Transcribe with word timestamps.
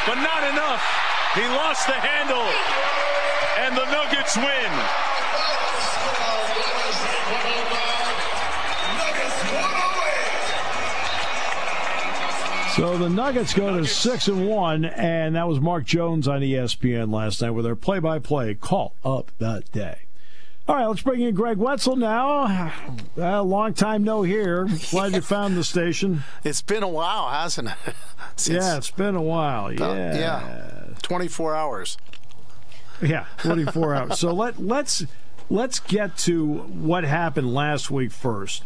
but 0.06 0.16
not 0.24 0.48
enough. 0.48 0.80
He 1.34 1.44
lost 1.52 1.86
the 1.86 2.00
handle. 2.00 2.48
And 3.60 3.76
the 3.76 3.84
Nuggets 3.92 4.38
win. 4.38 5.17
So 12.78 12.96
the 12.96 13.10
Nuggets 13.10 13.54
go 13.54 13.76
to 13.76 13.84
six 13.84 14.28
and 14.28 14.46
one, 14.48 14.84
and 14.84 15.34
that 15.34 15.48
was 15.48 15.58
Mark 15.58 15.84
Jones 15.84 16.28
on 16.28 16.42
ESPN 16.42 17.12
last 17.12 17.42
night 17.42 17.50
with 17.50 17.64
their 17.64 17.74
play-by-play 17.74 18.54
call 18.54 18.94
up 19.04 19.32
that 19.38 19.72
day. 19.72 20.02
All 20.68 20.76
right, 20.76 20.86
let's 20.86 21.02
bring 21.02 21.20
in 21.22 21.34
Greg 21.34 21.56
Wetzel 21.56 21.96
now. 21.96 22.72
A 23.16 23.42
long 23.42 23.74
time 23.74 24.04
no 24.04 24.22
here. 24.22 24.68
Glad 24.92 25.12
you 25.12 25.20
found 25.22 25.56
the 25.56 25.64
station. 25.64 26.22
It's 26.44 26.62
been 26.62 26.84
a 26.84 26.88
while, 26.88 27.28
hasn't 27.28 27.66
it? 27.66 27.74
Since, 28.36 28.64
yeah, 28.64 28.76
it's 28.76 28.92
been 28.92 29.16
a 29.16 29.22
while. 29.22 29.72
Yeah, 29.72 29.84
uh, 29.84 29.94
yeah, 29.94 30.84
twenty-four 31.02 31.56
hours. 31.56 31.98
Yeah, 33.02 33.26
twenty-four 33.38 33.92
hours. 33.92 34.20
So 34.20 34.32
let 34.32 34.62
let's 34.62 35.04
let's 35.50 35.80
get 35.80 36.16
to 36.18 36.58
what 36.58 37.02
happened 37.02 37.52
last 37.52 37.90
week 37.90 38.12
first 38.12 38.62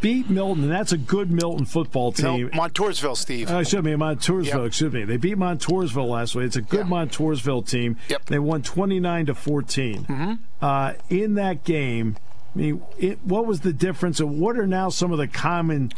beat 0.00 0.28
Milton, 0.30 0.64
and 0.64 0.72
that's 0.72 0.92
a 0.92 0.98
good 0.98 1.30
Milton 1.30 1.66
football 1.66 2.12
team. 2.12 2.50
No, 2.52 2.58
Montoursville, 2.62 3.16
Steve. 3.16 3.50
Uh, 3.50 3.58
excuse 3.58 3.82
me, 3.82 3.92
Montoursville. 3.92 4.44
Yep. 4.46 4.66
Excuse 4.66 4.92
me. 4.92 5.04
They 5.04 5.16
beat 5.16 5.36
Montoursville 5.36 6.08
last 6.08 6.34
week. 6.34 6.46
It's 6.46 6.56
a 6.56 6.62
good 6.62 6.86
yeah. 6.86 6.92
Montoursville 6.92 7.68
team. 7.68 7.96
Yep. 8.08 8.26
They 8.26 8.38
won 8.38 8.62
twenty 8.62 9.00
nine 9.00 9.26
to 9.26 9.34
14 9.34 10.04
mm-hmm. 10.04 10.32
uh, 10.60 10.94
in 11.08 11.34
that 11.34 11.64
game. 11.64 12.16
I 12.54 12.58
mean, 12.58 12.82
it, 12.98 13.22
what 13.24 13.46
was 13.46 13.60
the 13.60 13.72
difference, 13.72 14.20
and 14.20 14.40
what 14.40 14.58
are 14.58 14.66
now 14.66 14.88
some 14.88 15.12
of 15.12 15.18
the 15.18 15.28
common 15.28 15.92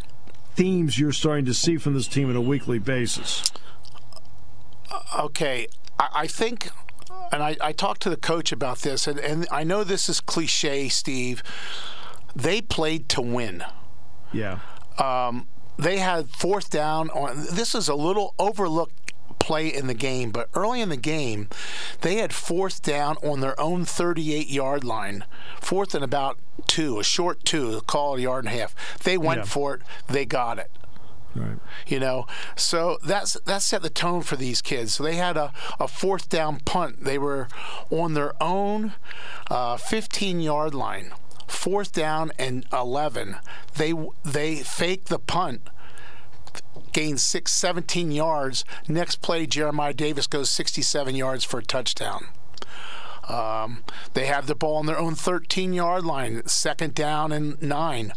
themes 0.55 0.99
you're 0.99 1.13
starting 1.13 1.45
to 1.45 1.55
see 1.55 1.77
from 1.77 1.95
this 1.95 2.09
team 2.09 2.31
on 2.31 2.37
a 2.37 2.41
weekly 2.41 2.79
basis? 2.79 3.43
Uh, 4.91 5.25
okay, 5.25 5.67
I, 5.99 6.09
I 6.15 6.27
think 6.27 6.71
and 7.33 7.43
I, 7.43 7.57
I, 7.61 7.73
talked 7.73 8.03
to 8.03 8.11
the 8.11 8.17
coach 8.17 8.53
about 8.53 8.79
this, 8.81 9.07
and, 9.07 9.19
and 9.19 9.47
I 9.51 9.65
know 9.65 9.85
this 9.85 10.09
is 10.09 10.21
cliche, 10.21 10.89
Steve. 10.89 11.43
They 12.37 12.61
played 12.61 13.09
to 13.11 13.23
win. 13.23 13.65
Yeah. 14.31 14.59
Um, 14.99 15.49
they 15.79 15.99
had 15.99 16.29
fourth 16.29 16.71
down 16.71 17.09
on. 17.11 17.47
This 17.51 17.75
is 17.75 17.89
a 17.89 17.95
little 17.95 18.35
overlooked 18.39 19.13
play 19.39 19.69
in 19.73 19.87
the 19.87 19.95
game, 19.95 20.31
but 20.31 20.49
early 20.55 20.81
in 20.81 20.91
the 20.91 20.97
game, 20.97 21.49
they 22.03 22.17
had 22.17 22.33
fourth 22.33 22.83
down 22.83 23.17
on 23.23 23.41
their 23.41 23.59
own 23.61 23.85
38 23.85 24.49
yard 24.49 24.85
line, 24.85 25.25
fourth 25.61 25.95
and 25.95 26.05
about 26.05 26.39
two, 26.67 27.01
a 27.01 27.05
short 27.05 27.45
two, 27.45 27.81
call 27.87 28.17
a 28.17 28.21
yard 28.21 28.45
and 28.45 28.55
a 28.55 28.59
half. 28.59 28.99
They 29.03 29.17
went 29.17 29.41
yeah. 29.41 29.45
for 29.45 29.75
it, 29.75 29.83
they 30.09 30.27
got 30.27 30.59
it. 30.59 30.71
Right. 31.35 31.59
You 31.87 32.01
know, 32.01 32.27
so 32.55 32.99
that's 33.05 33.35
that 33.45 33.61
set 33.61 33.83
the 33.83 33.91
tone 33.91 34.23
for 34.23 34.37
these 34.37 34.63
kids. 34.63 34.95
So 34.95 35.05
they 35.05 35.17
had 35.17 35.37
a, 35.37 35.53
a 35.79 35.87
fourth 35.87 36.31
down 36.31 36.61
punt. 36.61 37.05
They 37.05 37.19
were 37.19 37.49
on 37.91 38.15
their 38.15 38.33
own 38.43 38.95
uh, 39.51 39.77
15 39.77 40.41
yard 40.41 40.75
line 40.75 41.13
fourth 41.47 41.93
down 41.93 42.33
and 42.39 42.67
11, 42.73 43.37
they 43.77 43.95
they 44.25 44.57
fake 44.57 45.07
the 45.07 45.19
punt, 45.19 45.69
gain 46.93 47.17
six, 47.19 47.53
17 47.53 48.11
yards. 48.11 48.65
Next 48.89 49.23
play, 49.23 49.47
Jeremiah 49.47 49.95
Davis 49.95 50.27
goes 50.27 50.51
67 50.51 51.15
yards 51.15 51.45
for 51.45 51.59
a 51.59 51.65
touchdown. 51.65 52.27
Um, 53.29 53.83
they 54.15 54.27
have 54.27 54.47
the 54.47 54.55
ball 54.55 54.77
on 54.77 54.87
their 54.87 54.99
own 54.99 55.15
13 55.15 55.73
yard 55.73 56.05
line, 56.05 56.47
second 56.47 56.95
down 56.95 57.33
and 57.33 57.61
nine. 57.61 58.13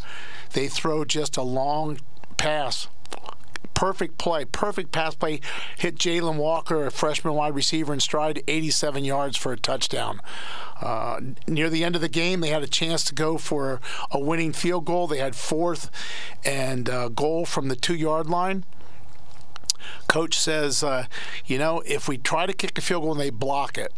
They 0.53 0.67
throw 0.67 1.03
just 1.05 1.37
a 1.37 1.41
long 1.41 1.99
pass 2.37 2.87
perfect 3.79 4.17
play, 4.17 4.43
perfect 4.43 4.91
pass 4.91 5.15
play, 5.15 5.39
hit 5.77 5.95
Jalen 5.95 6.35
Walker, 6.35 6.85
a 6.85 6.91
freshman 6.91 7.33
wide 7.33 7.55
receiver, 7.55 7.93
in 7.93 8.01
stride, 8.01 8.43
87 8.45 9.05
yards 9.05 9.37
for 9.37 9.53
a 9.53 9.57
touchdown. 9.57 10.19
Uh, 10.81 11.21
near 11.47 11.69
the 11.69 11.85
end 11.85 11.95
of 11.95 12.01
the 12.01 12.09
game, 12.09 12.41
they 12.41 12.49
had 12.49 12.61
a 12.61 12.67
chance 12.67 13.05
to 13.05 13.15
go 13.15 13.37
for 13.37 13.79
a 14.11 14.19
winning 14.19 14.51
field 14.51 14.83
goal. 14.83 15.07
They 15.07 15.19
had 15.19 15.33
fourth 15.33 15.89
and 16.43 16.89
uh, 16.89 17.07
goal 17.07 17.45
from 17.45 17.69
the 17.69 17.75
two 17.77 17.95
yard 17.95 18.29
line. 18.29 18.65
Coach 20.09 20.37
says, 20.37 20.83
uh, 20.83 21.05
you 21.45 21.57
know, 21.57 21.81
if 21.85 22.09
we 22.09 22.17
try 22.17 22.45
to 22.45 22.51
kick 22.51 22.77
a 22.77 22.81
field 22.81 23.03
goal 23.03 23.13
and 23.13 23.21
they 23.21 23.29
block 23.29 23.77
it, 23.77 23.93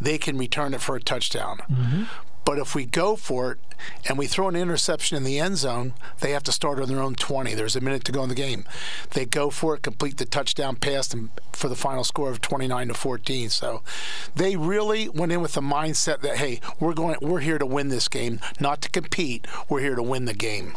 they 0.00 0.16
can 0.16 0.38
return 0.38 0.74
it 0.74 0.80
for 0.80 0.94
a 0.94 1.00
touchdown. 1.00 1.58
Mm-hmm. 1.68 2.04
But 2.48 2.58
if 2.58 2.74
we 2.74 2.86
go 2.86 3.14
for 3.14 3.52
it 3.52 3.58
and 4.06 4.16
we 4.16 4.26
throw 4.26 4.48
an 4.48 4.56
interception 4.56 5.18
in 5.18 5.24
the 5.24 5.38
end 5.38 5.58
zone, 5.58 5.92
they 6.20 6.30
have 6.30 6.44
to 6.44 6.50
start 6.50 6.80
on 6.80 6.88
their 6.88 7.02
own 7.02 7.14
20. 7.14 7.52
There's 7.52 7.76
a 7.76 7.82
minute 7.82 8.04
to 8.04 8.12
go 8.12 8.22
in 8.22 8.30
the 8.30 8.34
game. 8.34 8.64
They 9.10 9.26
go 9.26 9.50
for 9.50 9.74
it, 9.74 9.82
complete 9.82 10.16
the 10.16 10.24
touchdown 10.24 10.76
pass 10.76 11.14
for 11.52 11.68
the 11.68 11.76
final 11.76 12.04
score 12.04 12.30
of 12.30 12.40
29 12.40 12.88
to 12.88 12.94
14. 12.94 13.50
So 13.50 13.82
they 14.34 14.56
really 14.56 15.10
went 15.10 15.30
in 15.30 15.42
with 15.42 15.52
the 15.52 15.60
mindset 15.60 16.22
that 16.22 16.38
hey, 16.38 16.60
we're 16.80 16.94
going 16.94 17.18
we're 17.20 17.40
here 17.40 17.58
to 17.58 17.66
win 17.66 17.88
this 17.88 18.08
game, 18.08 18.40
not 18.58 18.80
to 18.80 18.88
compete. 18.88 19.46
We're 19.68 19.80
here 19.80 19.94
to 19.94 20.02
win 20.02 20.24
the 20.24 20.32
game. 20.32 20.72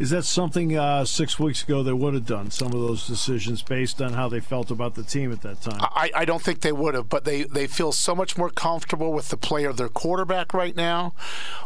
Is 0.00 0.08
that 0.10 0.24
something 0.24 0.78
uh, 0.78 1.04
six 1.04 1.38
weeks 1.38 1.62
ago 1.62 1.82
they 1.82 1.92
would 1.92 2.14
have 2.14 2.24
done? 2.24 2.50
Some 2.50 2.68
of 2.68 2.80
those 2.80 3.06
decisions 3.06 3.60
based 3.60 4.00
on 4.00 4.14
how 4.14 4.30
they 4.30 4.40
felt 4.40 4.70
about 4.70 4.94
the 4.94 5.02
team 5.02 5.30
at 5.30 5.42
that 5.42 5.60
time. 5.60 5.78
I, 5.78 6.10
I 6.14 6.24
don't 6.24 6.40
think 6.40 6.62
they 6.62 6.72
would 6.72 6.94
have, 6.94 7.10
but 7.10 7.26
they, 7.26 7.42
they 7.42 7.66
feel 7.66 7.92
so 7.92 8.14
much 8.14 8.38
more 8.38 8.48
comfortable 8.48 9.12
with 9.12 9.28
the 9.28 9.36
play 9.36 9.64
of 9.64 9.76
their 9.76 9.90
quarterback 9.90 10.54
right 10.54 10.74
now, 10.74 11.12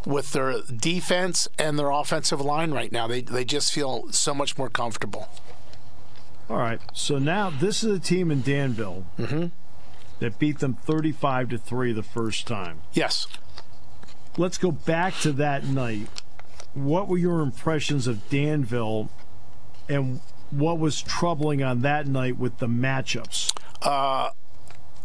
with 0.05 0.33
their 0.33 0.63
defense 0.63 1.47
and 1.61 1.79
their 1.79 1.91
offensive 1.91 2.41
line 2.41 2.73
right 2.73 2.91
now. 2.91 3.07
They 3.07 3.21
they 3.21 3.45
just 3.45 3.73
feel 3.73 4.11
so 4.11 4.35
much 4.35 4.59
more 4.59 4.69
comfortable. 4.69 5.29
All 6.51 6.57
right. 6.57 6.81
So 6.93 7.21
now 7.21 7.51
this 7.51 7.85
is 7.85 7.97
a 7.97 8.01
team 8.01 8.33
in 8.33 8.43
Danville 8.43 9.07
mm-hmm. 9.17 9.47
that 10.19 10.41
beat 10.41 10.59
them 10.59 10.75
thirty-five 10.75 11.51
to 11.51 11.59
three 11.59 11.93
the 11.93 12.03
first 12.03 12.49
time. 12.49 12.81
Yes. 12.93 13.29
Let's 14.37 14.59
go 14.59 14.73
back 14.73 15.15
to 15.21 15.31
that 15.35 15.63
night 15.63 16.09
what 16.75 17.09
were 17.09 17.19
your 17.19 17.41
impressions 17.41 18.07
of 18.07 18.29
Danville 18.29 19.09
and 19.89 20.21
what 20.51 20.79
was 20.79 21.01
troubling 21.03 21.63
on 21.63 21.83
that 21.83 22.07
night 22.07 22.39
with 22.39 22.59
the 22.59 22.67
matchups? 22.67 23.53
Uh, 23.83 24.31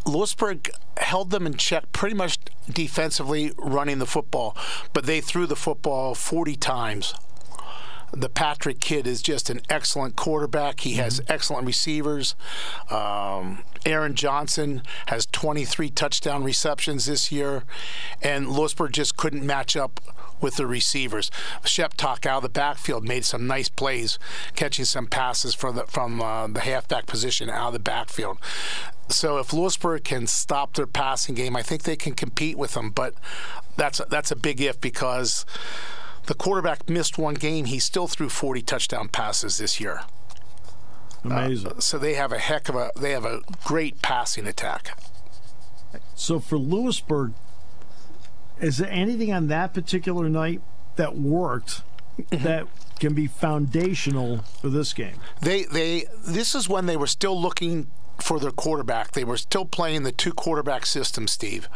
Lewisburg 0.06 0.70
held 0.98 1.32
them 1.32 1.46
in 1.46 1.54
check 1.56 1.92
pretty 1.92 2.16
much 2.16 2.38
defensively, 2.70 3.52
running 3.58 4.00
the 4.00 4.06
football, 4.06 4.56
but 4.94 5.06
they 5.06 5.22
threw 5.22 5.46
the 5.46 5.56
football 5.56 6.16
40 6.16 6.56
times 6.56 7.14
the 8.12 8.30
Patrick 8.30 8.80
kid 8.80 9.08
is 9.08 9.22
just 9.22 9.50
an 9.50 9.62
excellent 9.70 10.16
quarterback. 10.16 10.82
He 10.82 10.94
has 10.94 11.20
mm-hmm. 11.20 11.32
excellent 11.32 11.66
receivers. 11.66 12.36
Um, 12.90 13.64
Aaron 13.86 14.16
Johnson 14.16 14.82
has 15.08 15.26
23 15.28 15.90
touchdown 15.90 16.44
receptions 16.44 17.06
this 17.06 17.32
year, 17.32 17.64
and 18.22 18.50
Lewisburg 18.50 18.94
just 18.94 19.18
couldn't 19.18 19.46
match 19.46 19.78
up 19.78 20.00
with 20.42 20.56
the 20.56 20.66
receivers. 20.66 21.30
Sheptock 21.64 22.26
out 22.26 22.38
of 22.38 22.44
the 22.44 22.50
backfield 22.50 23.04
made 23.04 23.26
some 23.26 23.48
nice 23.48 23.70
plays, 23.70 24.20
catching 24.56 24.86
some 24.86 25.08
passes 25.08 25.54
from 25.54 25.76
the 25.76 25.84
from 25.86 26.22
uh, 26.22 26.48
the 26.48 26.62
halfback 26.62 27.06
position 27.06 27.50
out 27.50 27.68
of 27.68 27.74
the 27.74 27.80
backfield. 27.80 28.38
So 29.10 29.38
if 29.38 29.52
Lewisburg 29.54 30.04
can 30.04 30.28
stop 30.28 30.76
their 30.76 30.88
passing 30.88 31.36
game, 31.36 31.56
I 31.56 31.64
think 31.64 31.84
they 31.84 31.96
can 31.96 32.14
compete 32.14 32.58
with 32.58 32.74
them. 32.74 32.92
But 32.92 33.16
that's 33.76 34.00
a, 34.00 34.06
that's 34.10 34.32
a 34.32 34.36
big 34.36 34.62
if 34.62 34.80
because 34.80 35.46
the 36.30 36.36
quarterback 36.36 36.88
missed 36.88 37.18
one 37.18 37.34
game. 37.34 37.66
He 37.66 37.80
still 37.80 38.08
threw 38.08 38.30
40 38.30 38.62
touchdown 38.62 39.08
passes 39.08 39.58
this 39.58 39.80
year. 39.80 40.02
Amazing. 41.24 41.72
Uh, 41.72 41.80
so 41.80 41.98
they 41.98 42.14
have 42.14 42.32
a 42.32 42.38
heck 42.38 42.70
of 42.70 42.76
a 42.76 42.92
they 42.96 43.12
have 43.14 43.26
a 43.26 43.42
great 43.66 44.04
passing 44.04 44.46
attack. 44.46 44.96
So 46.14 46.40
for 46.40 46.60
Lewisburg, 46.60 47.34
is 48.62 48.78
there 48.78 48.92
anything 48.92 49.34
on 49.34 49.48
that 49.48 49.74
particular 49.74 50.30
night 50.30 50.62
that 50.98 51.16
worked 51.16 51.82
mm-hmm. 52.20 52.44
that 52.44 52.68
can 53.00 53.16
be 53.16 53.26
foundational 53.26 54.44
for 54.62 54.70
this 54.70 54.94
game? 54.94 55.16
They 55.42 55.64
they 55.64 56.06
this 56.24 56.54
is 56.54 56.70
when 56.70 56.86
they 56.86 56.96
were 56.96 57.08
still 57.08 57.42
looking 57.42 57.90
for 58.22 58.40
their 58.40 58.52
quarterback. 58.52 59.12
They 59.12 59.24
were 59.24 59.38
still 59.38 59.66
playing 59.66 60.04
the 60.04 60.12
two 60.12 60.34
quarterback 60.34 60.86
system, 60.86 61.28
Steve. 61.28 61.70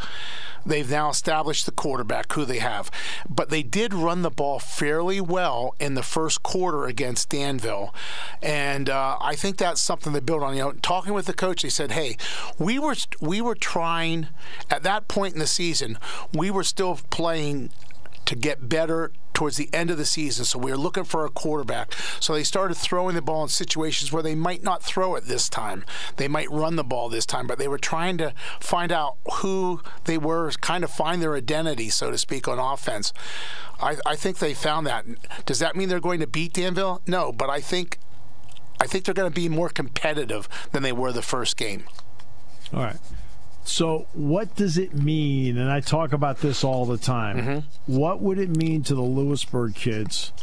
They've 0.66 0.90
now 0.90 1.10
established 1.10 1.66
the 1.66 1.72
quarterback 1.72 2.32
who 2.34 2.46
they 2.46 2.60
have. 2.60 2.90
But 3.30 3.50
they 3.50 3.64
did 3.64 3.94
run 3.94 4.22
the 4.22 4.30
ball 4.30 4.60
fairly 4.60 5.20
well 5.20 5.76
in 5.80 5.96
the 5.96 6.04
first 6.04 6.44
quarter 6.44 6.86
against 6.86 7.30
Danville. 7.30 7.94
And 8.42 8.90
uh, 8.90 9.18
I 9.20 9.36
think 9.36 9.58
that's 9.58 9.82
something 9.82 10.14
they 10.14 10.20
built 10.20 10.42
on. 10.42 10.56
You 10.56 10.64
know, 10.64 10.72
talking 10.74 11.14
with 11.14 11.26
the 11.26 11.34
coach, 11.34 11.64
they 11.64 11.70
said, 11.70 11.92
hey, 11.92 12.18
we 12.58 12.80
were, 12.80 12.96
we 13.20 13.42
were 13.42 13.56
trying, 13.56 14.28
at 14.70 14.84
that 14.84 15.08
point 15.08 15.34
in 15.34 15.40
the 15.40 15.48
season, 15.48 15.98
we 16.34 16.50
were 16.50 16.64
still 16.64 17.00
playing 17.10 17.72
to 18.26 18.36
get 18.36 18.70
better 18.70 19.12
towards 19.34 19.58
the 19.58 19.70
end 19.74 19.90
of 19.90 19.98
the 19.98 20.06
season. 20.06 20.46
So 20.46 20.60
we 20.60 20.72
were 20.72 20.78
looking 20.78 21.04
for 21.04 21.26
a 21.26 21.30
quarterback. 21.30 21.94
So 22.20 22.34
they 22.34 22.44
started 22.44 22.76
throwing 22.76 23.16
the 23.16 23.22
ball 23.22 23.44
in 23.44 23.50
situations 23.50 24.12
where 24.12 24.24
they 24.24 24.36
might 24.36 24.64
not 24.64 24.84
throw 24.84 25.16
it 25.16 25.26
this 25.26 25.50
time. 25.50 25.84
They 26.18 26.28
might 26.28 26.50
run 26.52 26.76
the 26.76 26.84
ball 26.84 27.10
this 27.10 27.26
time, 27.26 27.48
but 27.48 27.58
they 27.58 27.68
were 27.68 27.78
trying 27.78 28.18
to 28.20 28.34
find 28.60 28.92
out 28.92 29.18
who 29.36 29.82
they 30.06 30.18
were, 30.18 30.52
kind 30.62 30.84
of 30.84 30.92
find 30.92 31.22
their 31.22 31.36
identity, 31.36 31.90
so 31.90 32.12
to 32.12 32.18
speak, 32.18 32.48
on 32.48 32.60
offense. 32.60 33.12
I, 33.80 33.98
I 34.06 34.16
think 34.16 34.40
they 34.40 34.54
found 34.54 34.88
that. 34.88 35.06
Does 35.46 35.60
that 35.60 35.76
mean 35.76 35.90
they're 35.90 36.00
going 36.00 36.20
to 36.20 36.28
beat 36.28 36.54
Danville? 36.54 37.02
No, 37.08 37.32
but 37.32 37.50
I 37.50 37.60
think 37.60 38.00
I 38.80 38.88
think 38.88 39.06
they're 39.06 39.14
going 39.14 39.32
to 39.32 39.36
be 39.36 39.50
more 39.50 39.70
competitive 39.70 40.50
than 40.72 40.84
they 40.84 40.92
were 40.92 41.12
the 41.12 41.22
first 41.22 41.58
game. 41.58 41.86
All 42.74 42.82
right. 42.82 42.98
So, 43.64 44.08
what 44.14 44.56
does 44.56 44.78
it 44.78 44.94
mean? 44.94 45.58
And 45.58 45.72
I 45.72 45.80
talk 45.80 46.14
about 46.14 46.40
this 46.40 46.64
all 46.64 46.86
the 46.86 46.98
time. 46.98 47.38
Mm-hmm. 47.38 47.94
What 47.94 48.22
would 48.22 48.38
it 48.38 48.56
mean 48.56 48.84
to 48.84 48.96
the 48.96 49.02
Lewisburg 49.02 49.76
kids 49.76 50.34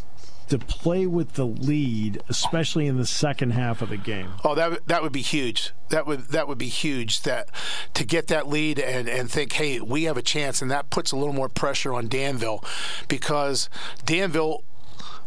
to 0.48 0.58
play 0.58 1.06
with 1.06 1.34
the 1.34 1.46
lead, 1.46 2.22
especially 2.28 2.86
in 2.86 2.96
the 2.96 3.06
second 3.06 3.50
half 3.50 3.82
of 3.82 3.90
the 3.90 3.96
game? 3.96 4.30
Oh, 4.42 4.54
that 4.54 4.86
that 4.88 5.02
would 5.02 5.12
be 5.12 5.22
huge. 5.22 5.72
That 5.90 6.06
would 6.06 6.28
that 6.28 6.48
would 6.48 6.58
be 6.58 6.68
huge. 6.68 7.22
That 7.22 7.50
to 7.94 8.04
get 8.04 8.28
that 8.28 8.48
lead 8.48 8.78
and 8.78 9.08
and 9.08 9.30
think, 9.30 9.52
hey, 9.52 9.80
we 9.80 10.04
have 10.04 10.16
a 10.16 10.22
chance, 10.22 10.62
and 10.62 10.70
that 10.70 10.90
puts 10.90 11.12
a 11.12 11.16
little 11.16 11.34
more 11.34 11.48
pressure 11.48 11.92
on 11.92 12.08
Danville 12.08 12.64
because 13.06 13.68
Danville 14.06 14.64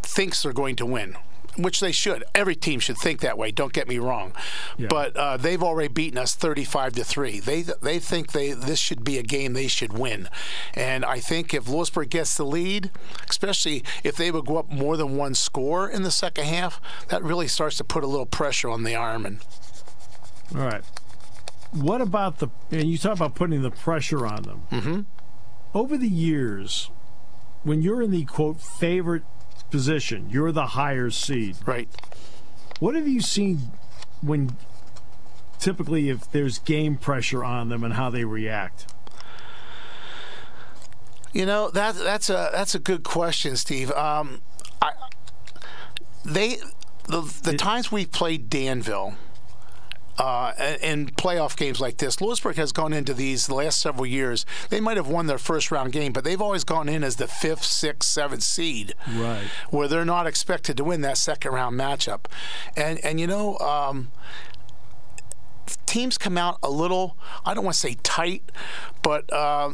thinks 0.01 0.44
they're 0.44 0.51
going 0.51 0.75
to 0.78 0.86
win 0.86 1.16
which 1.58 1.80
they 1.80 1.92
should. 1.92 2.24
Every 2.34 2.56
team 2.56 2.80
should 2.80 2.98
think 2.98 3.22
that 3.22 3.38
way. 3.38 3.52
Don't 3.52 3.74
get 3.74 3.88
me 3.88 4.00
wrong, 4.00 4.34
yeah. 4.78 4.88
but 4.90 5.16
uh, 5.16 5.38
they've 5.38 5.62
already 5.62 5.88
beaten 5.88 6.18
us 6.18 6.36
35 6.36 6.94
to 6.94 7.04
three. 7.04 7.40
They 7.40 7.62
they 7.62 8.00
think 8.00 8.32
they 8.32 8.52
this 8.54 8.80
should 8.80 9.04
be 9.04 9.18
a 9.18 9.24
game 9.24 9.54
they 9.54 9.68
should 9.68 9.94
win, 9.94 10.30
and 10.74 11.06
I 11.06 11.20
think 11.20 11.54
if 11.54 11.68
Lewisburg 11.68 12.10
gets 12.10 12.36
the 12.38 12.46
lead, 12.46 12.92
especially 13.30 13.84
if 14.04 14.16
they 14.16 14.32
would 14.32 14.46
go 14.46 14.58
up 14.58 14.70
more 14.70 14.98
than 14.98 15.18
one 15.18 15.36
score 15.36 15.90
in 15.90 16.04
the 16.04 16.12
second 16.12 16.46
half, 16.46 16.82
that 17.10 17.24
really 17.24 17.48
starts 17.48 17.78
to 17.78 17.84
put 17.84 18.04
a 18.04 18.08
little 18.08 18.26
pressure 18.26 18.70
on 18.70 18.84
the 18.84 18.94
Ironmen. 18.94 19.42
All 20.56 20.66
right. 20.66 20.84
What 21.72 22.02
about 22.02 22.40
the? 22.40 22.50
And 22.72 22.90
you 22.90 22.98
talk 22.98 23.14
about 23.14 23.36
putting 23.36 23.62
the 23.62 23.72
pressure 23.72 24.28
on 24.28 24.44
them. 24.44 24.64
Mm-hmm. 24.72 25.02
Over 25.74 25.98
the 25.98 26.08
years, 26.08 26.92
when 27.64 27.82
you're 27.82 28.02
in 28.02 28.12
the 28.12 28.26
quote 28.26 28.62
favorite 28.62 29.24
position. 29.74 30.30
You're 30.30 30.52
the 30.52 30.68
higher 30.68 31.10
seed. 31.10 31.58
Right. 31.66 31.90
What 32.80 32.94
have 32.94 33.08
you 33.08 33.22
seen 33.22 33.72
when 34.22 34.56
typically 35.58 36.10
if 36.10 36.31
there's 36.31 36.60
game 36.60 36.96
pressure 36.96 37.44
on 37.44 37.70
them 37.70 37.84
and 37.84 37.96
how 37.96 38.12
they 38.12 38.24
react? 38.24 38.86
You 41.34 41.48
know 41.48 41.72
that 41.72 41.96
that's 41.96 42.30
a 42.30 42.52
that's 42.54 42.75
a 42.75 42.80
good 42.80 43.04
question, 43.04 43.58
Steve. 43.58 43.90
Um, 43.94 44.44
I 44.80 44.92
they 46.24 46.58
the 47.06 47.22
the 47.42 47.54
it, 47.54 47.58
times 47.58 47.92
we 47.92 48.06
played 48.06 48.52
Danville 48.52 49.16
uh, 50.18 50.54
in 50.81 51.07
playoff 51.07 51.56
games 51.57 51.80
like 51.80 51.98
this. 51.98 52.21
Lewisburg 52.21 52.56
has 52.56 52.71
gone 52.71 52.94
into 52.94 53.13
these 53.13 53.48
the 53.48 53.56
last 53.56 53.80
several 53.81 54.06
years. 54.06 54.45
They 54.69 54.80
might 54.80 54.98
have 54.98 55.07
won 55.07 55.27
their 55.27 55.38
first 55.38 55.71
round 55.71 55.92
game, 55.92 56.13
but 56.13 56.24
they've 56.24 56.42
always 56.42 56.63
gone 56.63 56.89
in 56.89 57.04
as 57.04 57.15
the 57.18 57.27
fifth, 57.27 57.63
sixth, 57.63 58.10
seventh 58.10 58.44
seed, 58.44 58.94
right? 59.12 59.45
Where 59.69 59.88
they're 59.88 60.06
not 60.06 60.27
expected 60.27 60.77
to 60.77 60.83
win 60.83 61.01
that 61.01 61.18
second 61.18 61.54
round 61.54 61.80
matchup. 61.80 62.25
And 62.75 63.00
and 63.04 63.19
you 63.19 63.27
know. 63.27 63.57
Um, 63.60 64.12
teams 65.86 66.18
come 66.18 66.38
out 66.38 66.57
a 66.63 66.69
little, 66.69 67.15
I 67.45 67.54
don't 67.54 67.63
want 67.63 67.75
to 67.75 67.80
say 67.80 67.98
tight, 68.01 68.51
but 69.04 69.31
uh, 69.31 69.74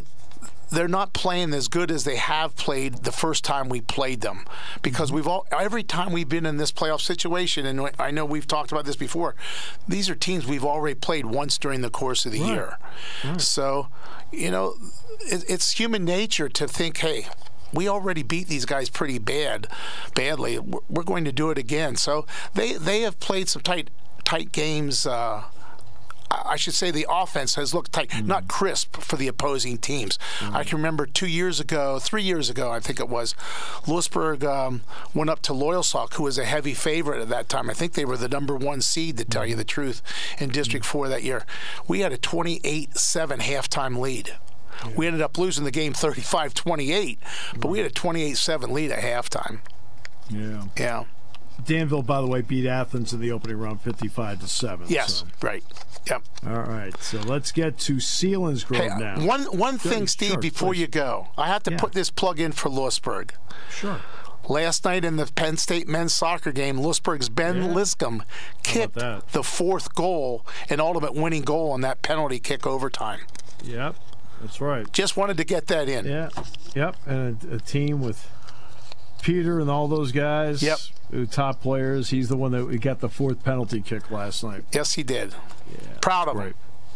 they're 0.72 0.88
not 0.88 1.14
playing 1.14 1.54
as 1.54 1.68
good 1.68 1.92
as 1.92 2.04
they 2.04 2.16
have 2.16 2.56
played 2.56 3.04
the 3.04 3.12
first 3.12 3.44
time 3.44 3.70
we 3.70 3.82
played 3.82 4.22
them 4.22 4.46
because 4.82 5.10
mm-hmm. 5.10 5.18
we've 5.18 5.28
all 5.28 5.46
every 5.52 5.84
time 5.84 6.12
we've 6.12 6.30
been 6.30 6.46
in 6.46 6.58
this 6.58 6.72
playoff 6.72 7.02
situation 7.02 7.66
and 7.66 7.90
I 7.98 8.12
know 8.12 8.26
we've 8.26 8.48
talked 8.48 8.72
about 8.72 8.86
this 8.86 8.96
before 8.96 9.36
these 9.88 10.10
are 10.10 10.16
teams 10.16 10.46
we've 10.46 10.66
already 10.66 10.96
played 10.96 11.26
once 11.26 11.58
during 11.58 11.82
the 11.82 11.90
course 11.90 12.26
of 12.26 12.32
the 12.32 12.42
right. 12.42 12.50
year 12.50 12.78
right. 13.24 13.42
so 13.42 13.88
you 14.32 14.52
know 14.52 14.76
it, 15.22 15.44
it's 15.48 15.72
human 15.72 16.06
nature 16.06 16.50
to 16.50 16.68
think 16.68 16.98
hey 16.98 17.28
we 17.74 17.88
already 17.88 18.24
beat 18.24 18.48
these 18.48 18.66
guys 18.66 18.90
pretty 18.90 19.20
bad 19.20 19.68
badly 20.16 20.60
we're 20.60 21.04
going 21.04 21.26
to 21.26 21.32
do 21.32 21.50
it 21.52 21.58
again 21.58 21.96
so 21.96 22.26
they 22.54 22.74
they 22.74 23.02
have 23.02 23.20
played 23.20 23.48
some 23.48 23.62
tight 23.62 23.90
tight 24.24 24.52
games 24.52 25.06
uh, 25.06 25.44
I 26.32 26.58
should 26.58 26.74
say 26.74 26.92
the 26.92 27.08
offense 27.10 27.56
has 27.56 27.74
looked 27.74 27.92
tight, 27.92 28.10
mm. 28.10 28.26
not 28.26 28.48
crisp 28.48 28.98
for 28.98 29.16
the 29.16 29.28
opposing 29.28 29.78
teams. 29.78 30.20
Mm. 30.40 30.54
I 30.54 30.64
can 30.64 30.78
remember 30.78 31.06
two 31.06 31.28
years 31.28 31.60
ago, 31.60 32.00
three 32.00 32.24
years 32.24 32.50
ago, 32.50 32.72
I 32.72 32.80
think 32.80 33.00
it 33.00 33.10
was, 33.10 33.34
Lewisburg 33.88 34.44
um, 34.44 34.82
went 35.14 35.30
up 35.30 35.42
to 35.44 35.54
Loyalsock, 35.54 36.14
who 36.14 36.24
was 36.24 36.38
a 36.38 36.46
heavy 36.46 36.74
favorite 36.74 37.22
at 37.22 37.30
that 37.30 37.50
time. 37.50 37.70
I 37.70 37.74
think 37.74 37.94
they 37.94 38.06
were 38.06 38.18
the 38.18 38.30
number 38.30 38.56
one 38.56 38.82
seed, 38.82 39.18
to 39.18 39.26
tell 39.26 39.46
you 39.46 39.56
the 39.56 39.64
truth, 39.64 40.02
in 40.40 40.50
District 40.50 40.86
mm. 40.86 40.90
4 40.90 41.10
that 41.10 41.24
year. 41.24 41.46
We 41.88 42.02
had 42.02 42.12
a 42.12 42.18
28 42.18 42.96
7 42.96 43.40
halftime 43.40 43.98
lead. 43.98 44.36
Yeah. 44.86 44.92
We 44.96 45.08
ended 45.08 45.22
up 45.22 45.38
losing 45.38 45.66
the 45.66 45.72
game 45.72 45.94
35 45.94 46.54
28, 46.54 47.20
but 47.58 47.70
we 47.70 47.80
had 47.80 47.88
a 47.88 47.94
28 47.94 48.38
7 48.38 48.72
lead 48.72 48.92
at 48.92 49.04
halftime. 49.04 49.60
Yeah. 50.30 50.66
Yeah. 50.78 51.04
Danville, 51.66 52.04
by 52.04 52.22
the 52.22 52.28
way, 52.28 52.42
beat 52.42 52.66
Athens 52.66 53.14
in 53.14 53.20
the 53.20 53.32
opening 53.32 53.58
round 53.58 53.82
55 53.82 54.42
to 54.42 54.48
7. 54.48 54.86
Yes, 54.90 55.16
so. 55.16 55.26
right. 55.42 55.64
Yep. 56.10 56.24
All 56.48 56.62
right. 56.62 56.98
So 57.02 57.20
let's 57.22 57.52
get 57.52 57.78
to 57.80 57.96
Selinsgrove 57.96 58.78
hey, 58.78 58.90
uh, 58.90 58.98
now. 58.98 59.26
One 59.26 59.44
one 59.46 59.78
thing, 59.78 60.08
Steve, 60.08 60.32
sure, 60.32 60.40
before 60.40 60.74
please. 60.74 60.82
you 60.82 60.88
go, 60.88 61.28
I 61.38 61.48
have 61.48 61.64
to 61.64 61.72
yeah. 61.72 61.78
put 61.78 61.94
this 61.94 62.10
plug 62.10 62.40
in 62.40 62.52
for 62.52 62.70
Lewisburg. 62.70 63.34
Sure. 63.70 64.00
Last 64.48 64.84
night 64.86 65.06
in 65.06 65.18
the 65.18 65.28
Penn 65.28 65.58
State 65.58 65.88
men's 65.88 66.14
soccer 66.14 66.52
game, 66.52 66.80
Lewisburg's 66.80 67.30
Ben 67.30 67.58
yeah. 67.58 67.68
Liscomb 67.68 68.24
kicked 68.64 68.96
the 68.96 69.44
fourth 69.44 69.94
goal, 69.94 70.46
an 70.70 70.80
ultimate 70.80 71.14
winning 71.14 71.44
goal 71.44 71.72
on 71.72 71.82
that 71.82 72.02
penalty 72.02 72.40
kick 72.40 72.66
overtime. 72.66 73.20
Yep, 73.64 73.96
that's 74.42 74.60
right. 74.60 74.92
Just 74.92 75.16
wanted 75.16 75.38
to 75.38 75.44
get 75.44 75.68
that 75.68 75.88
in. 75.88 76.06
Yeah, 76.06 76.30
yep, 76.76 76.96
and 77.06 77.44
a, 77.44 77.56
a 77.56 77.60
team 77.60 78.02
with 78.02 78.28
Peter 79.22 79.60
and 79.60 79.70
all 79.70 79.88
those 79.88 80.12
guys. 80.12 80.64
Yep. 80.64 80.80
Top 81.32 81.62
players. 81.62 82.10
He's 82.10 82.30
the 82.30 82.38
one 82.38 82.52
that 82.52 82.82
got 82.82 83.00
the 83.00 83.10
fourth 83.10 83.44
penalty 83.44 83.82
kick 83.82 84.12
last 84.12 84.44
night. 84.44 84.64
Yes, 84.72 84.94
he 84.94 85.04
did. 85.04 85.34
Yeah, 85.72 85.98
Proud 86.02 86.28
of 86.28 86.38
him. 86.40 86.54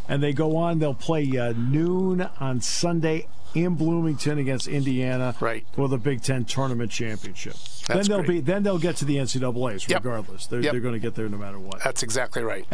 And 0.07 0.21
they 0.21 0.33
go 0.33 0.57
on. 0.57 0.79
They'll 0.79 0.93
play 0.93 1.25
uh, 1.37 1.53
noon 1.53 2.21
on 2.39 2.61
Sunday 2.61 3.27
in 3.55 3.75
Bloomington 3.75 4.37
against 4.39 4.67
Indiana 4.67 5.35
Right. 5.39 5.65
for 5.73 5.87
the 5.87 5.97
Big 5.97 6.21
Ten 6.21 6.43
tournament 6.43 6.91
championship. 6.91 7.53
That's 7.87 7.87
then 7.87 8.17
they'll 8.17 8.17
great. 8.25 8.27
be 8.27 8.39
then 8.41 8.63
they'll 8.63 8.79
get 8.79 8.95
to 8.97 9.05
the 9.05 9.17
NCAA's 9.17 9.87
Yep. 9.87 10.03
regardless. 10.03 10.47
They're, 10.47 10.61
Yep. 10.61 10.71
they're 10.71 10.81
going 10.81 10.93
to 10.95 10.99
get 10.99 11.15
there 11.15 11.29
no 11.29 11.37
matter 11.37 11.59
what. 11.59 11.83
That's 11.83 12.01
exactly 12.03 12.41
right. 12.43 12.65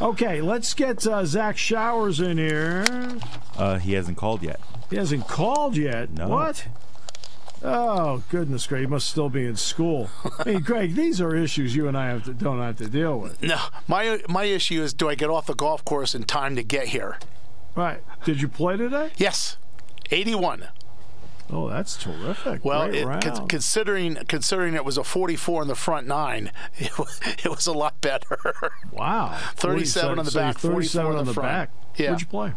Okay, 0.00 0.40
let's 0.40 0.74
get 0.74 1.06
uh, 1.06 1.24
Zach 1.24 1.56
Showers 1.56 2.20
in 2.20 2.36
here. 2.38 2.84
Uh, 3.56 3.78
he 3.78 3.92
hasn't 3.94 4.16
called 4.16 4.42
yet. 4.42 4.60
He 4.90 4.96
hasn't 4.96 5.28
called 5.28 5.76
yet. 5.76 6.10
No. 6.10 6.28
What? 6.28 6.66
Oh 7.64 8.22
goodness, 8.28 8.66
Greg! 8.66 8.80
He 8.82 8.86
must 8.86 9.08
still 9.08 9.28
be 9.28 9.46
in 9.46 9.56
school. 9.56 10.10
I 10.38 10.50
mean, 10.50 10.60
Greg, 10.62 10.94
these 10.94 11.20
are 11.20 11.34
issues 11.34 11.76
you 11.76 11.86
and 11.86 11.96
I 11.96 12.08
have 12.08 12.24
to, 12.24 12.34
don't 12.34 12.58
have 12.58 12.76
to 12.78 12.88
deal 12.88 13.18
with. 13.18 13.40
No, 13.42 13.60
my 13.86 14.20
my 14.28 14.44
issue 14.44 14.82
is 14.82 14.92
do 14.92 15.08
I 15.08 15.14
get 15.14 15.30
off 15.30 15.46
the 15.46 15.54
golf 15.54 15.84
course 15.84 16.14
in 16.14 16.24
time 16.24 16.56
to 16.56 16.64
get 16.64 16.88
here? 16.88 17.18
Right? 17.76 18.02
Did 18.24 18.42
you 18.42 18.48
play 18.48 18.76
today? 18.76 19.10
Yes, 19.16 19.56
81. 20.10 20.68
Oh, 21.54 21.68
that's 21.68 21.96
terrific. 21.98 22.64
Well, 22.64 22.84
it, 22.84 23.04
con- 23.22 23.46
considering 23.46 24.14
considering 24.26 24.74
it 24.74 24.84
was 24.86 24.96
a 24.96 25.04
44 25.04 25.62
in 25.62 25.68
the 25.68 25.74
front 25.74 26.06
nine, 26.06 26.50
it 26.78 26.98
was, 26.98 27.20
it 27.44 27.48
was 27.50 27.66
a 27.66 27.72
lot 27.72 28.00
better. 28.00 28.38
wow, 28.90 29.38
37 29.56 30.18
on 30.18 30.24
the 30.24 30.30
so 30.30 30.40
back, 30.40 30.58
44 30.58 30.80
37 30.80 31.06
on 31.12 31.16
the 31.18 31.24
the 31.24 31.34
front. 31.34 31.48
back. 31.48 31.70
Yeah. 31.96 32.08
Where'd 32.08 32.20
you 32.22 32.26
play? 32.26 32.52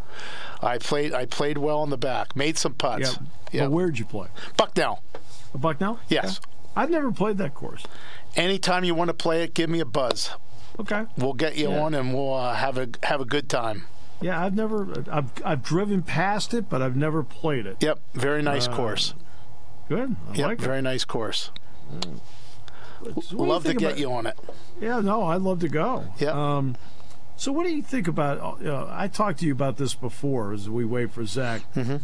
I 0.62 0.78
played 0.78 1.14
I 1.14 1.26
played 1.26 1.58
well 1.58 1.84
in 1.84 1.90
the 1.90 1.98
back, 1.98 2.36
made 2.38 2.58
some 2.58 2.74
putts. 2.74 3.20
Yeah. 3.52 3.68
Where'd 3.68 4.00
you 4.00 4.06
play? 4.06 4.30
Bucknell. 4.58 5.04
A 5.54 5.58
Bucknell? 5.58 6.00
Yes. 6.08 6.40
I've 6.76 6.90
never 6.90 7.12
played 7.12 7.38
that 7.40 7.54
course. 7.54 7.84
Anytime 8.36 8.84
you 8.86 8.96
want 8.96 9.10
to 9.10 9.14
play 9.14 9.44
it, 9.44 9.54
give 9.54 9.70
me 9.70 9.80
a 9.82 9.86
buzz. 9.86 10.30
Okay. 10.80 11.06
We'll 11.18 11.34
get 11.34 11.58
you 11.58 11.70
Yeah. 11.70 11.82
on 11.82 11.94
and 11.94 12.14
we'll 12.14 12.34
uh, 12.34 12.54
have 12.54 12.78
a 12.78 12.90
have 13.04 13.20
a 13.22 13.26
good 13.26 13.50
time. 13.50 13.86
Yeah, 14.22 14.44
I've 14.44 14.56
never. 14.56 15.04
I've 15.12 15.32
I've 15.44 15.62
driven 15.64 16.02
past 16.02 16.54
it, 16.54 16.70
but 16.70 16.82
I've 16.82 16.96
never 16.96 17.22
played 17.24 17.66
it. 17.66 17.78
Yep, 17.82 18.00
very 18.14 18.42
nice 18.42 18.68
course. 18.68 19.14
Good. 19.90 20.16
I 20.32 20.36
Yep, 20.36 20.48
like 20.48 20.60
very 20.60 20.82
nice 20.82 21.04
course. 21.06 21.52
it. 21.92 22.04
So 23.04 23.08
what 23.08 23.22
do 23.30 23.36
you 23.36 23.46
Love 23.46 23.64
to 23.66 23.74
get 23.74 23.84
about- 23.92 24.00
you 24.00 24.12
on 24.12 24.26
it. 24.26 24.40
Yeah, 24.82 25.00
no, 25.02 25.24
I'd 25.24 25.42
love 25.42 25.60
to 25.60 25.70
go. 25.70 26.06
Yeah. 26.18 26.32
Um, 26.32 26.76
so, 27.38 27.52
what 27.52 27.66
do 27.66 27.74
you 27.76 27.82
think 27.84 28.08
about? 28.08 28.66
Uh, 28.66 28.88
I 28.90 29.08
talked 29.10 29.40
to 29.40 29.46
you 29.46 29.52
about 29.52 29.78
this 29.78 29.94
before 29.94 30.54
as 30.54 30.70
we 30.70 30.86
wait 30.86 31.12
for 31.12 31.26
Zach. 31.26 31.62
Mm-hmm. 31.76 31.98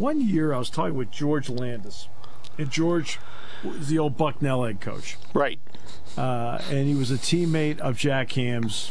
One 0.00 0.20
year, 0.26 0.52
I 0.54 0.58
was 0.58 0.70
talking 0.70 0.94
with 0.96 1.10
George 1.10 1.48
Landis, 1.50 2.08
and 2.56 2.70
George 2.70 3.18
was 3.62 3.88
the 3.88 3.98
old 3.98 4.16
Bucknell 4.16 4.64
head 4.64 4.80
coach, 4.80 5.16
Right. 5.34 5.58
uh, 6.16 6.58
and 6.70 6.88
he 6.88 6.94
was 6.94 7.10
a 7.10 7.16
teammate 7.16 7.78
of 7.80 7.96
Jack 7.98 8.32
Ham's 8.32 8.90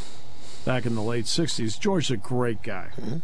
back 0.68 0.86
in 0.86 0.94
the 0.96 1.02
late 1.02 1.26
'60s. 1.26 1.80
George's 1.80 2.12
a 2.12 2.18
great 2.18 2.62
guy, 2.62 2.90
Mm-hmm. 3.00 3.18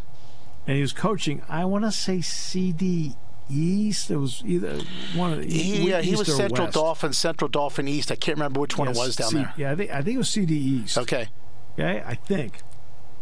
and 0.67 0.75
he 0.75 0.81
was 0.81 0.93
coaching. 0.93 1.41
I 1.50 1.65
want 1.65 1.83
to 1.85 1.91
say 1.91 2.21
CD 2.21 3.13
East. 3.50 4.09
It 4.09 4.15
was 4.17 4.41
either 4.45 4.79
one 5.15 5.33
of 5.33 5.39
the 5.41 5.47
He, 5.47 5.89
yeah, 5.89 6.01
he 6.01 6.15
was 6.15 6.33
Central 6.35 6.65
West. 6.67 6.73
Dauphin, 6.75 7.13
Central 7.13 7.50
Dauphin 7.50 7.88
East. 7.88 8.12
I 8.12 8.15
can't 8.15 8.38
remember 8.38 8.59
which 8.62 8.77
one 8.77 8.88
it 8.88 8.95
was 8.95 9.15
down 9.17 9.29
C- 9.29 9.35
there. 9.38 9.53
Yeah, 9.57 9.71
I 9.71 9.75
think, 9.75 9.91
I 9.91 10.01
think 10.01 10.15
it 10.15 10.17
was 10.19 10.29
CD 10.29 10.55
East. 10.55 10.97
Okay. 10.97 11.27
Okay, 11.77 12.01
I 12.05 12.15
think. 12.15 12.62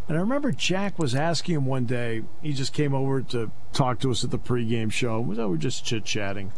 And 0.08 0.18
I 0.18 0.22
remember 0.22 0.52
Jack 0.52 1.00
was 1.00 1.16
asking 1.16 1.56
him 1.56 1.66
one 1.66 1.86
day. 1.86 2.24
He 2.42 2.52
just 2.54 2.74
came 2.74 2.94
over 2.94 3.22
to 3.22 3.50
talk 3.74 4.00
to 4.02 4.12
us 4.12 4.24
at 4.24 4.30
the 4.32 4.40
pregame 4.40 4.92
show. 4.92 5.20
We 5.22 5.36
were 5.38 5.58
just 5.58 5.86
chit 5.86 6.04
chatting, 6.06 6.52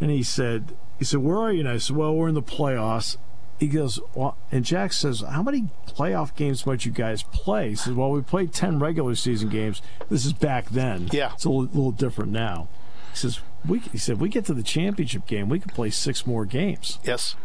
and 0.00 0.10
he 0.10 0.22
said, 0.22 0.74
"He 0.98 1.04
said, 1.04 1.20
where 1.20 1.36
are 1.36 1.52
you?" 1.52 1.60
And 1.60 1.68
I 1.68 1.76
said, 1.78 1.94
"Well, 1.94 2.14
we're 2.14 2.28
in 2.28 2.34
the 2.34 2.42
playoffs." 2.42 3.16
He 3.58 3.68
goes, 3.68 4.00
well, 4.14 4.36
and 4.50 4.64
Jack 4.64 4.92
says, 4.92 5.20
"How 5.20 5.42
many 5.42 5.68
playoff 5.86 6.34
games 6.34 6.66
might 6.66 6.84
you 6.84 6.92
guys 6.92 7.22
play?" 7.22 7.70
He 7.70 7.74
says, 7.76 7.92
"Well, 7.94 8.10
we 8.10 8.20
played 8.20 8.52
ten 8.52 8.78
regular 8.78 9.14
season 9.14 9.48
games. 9.48 9.80
This 10.10 10.26
is 10.26 10.32
back 10.32 10.70
then. 10.70 11.08
Yeah. 11.12 11.32
it's 11.34 11.44
a 11.44 11.48
little, 11.50 11.64
little 11.74 11.92
different 11.92 12.32
now." 12.32 12.68
He 13.12 13.16
says, 13.18 13.40
"We," 13.66 13.78
he 13.78 13.98
said, 13.98 14.20
"We 14.20 14.28
get 14.28 14.44
to 14.46 14.54
the 14.54 14.62
championship 14.64 15.26
game, 15.26 15.48
we 15.48 15.60
could 15.60 15.72
play 15.72 15.90
six 15.90 16.26
more 16.26 16.44
games." 16.44 16.98
Yes. 17.04 17.36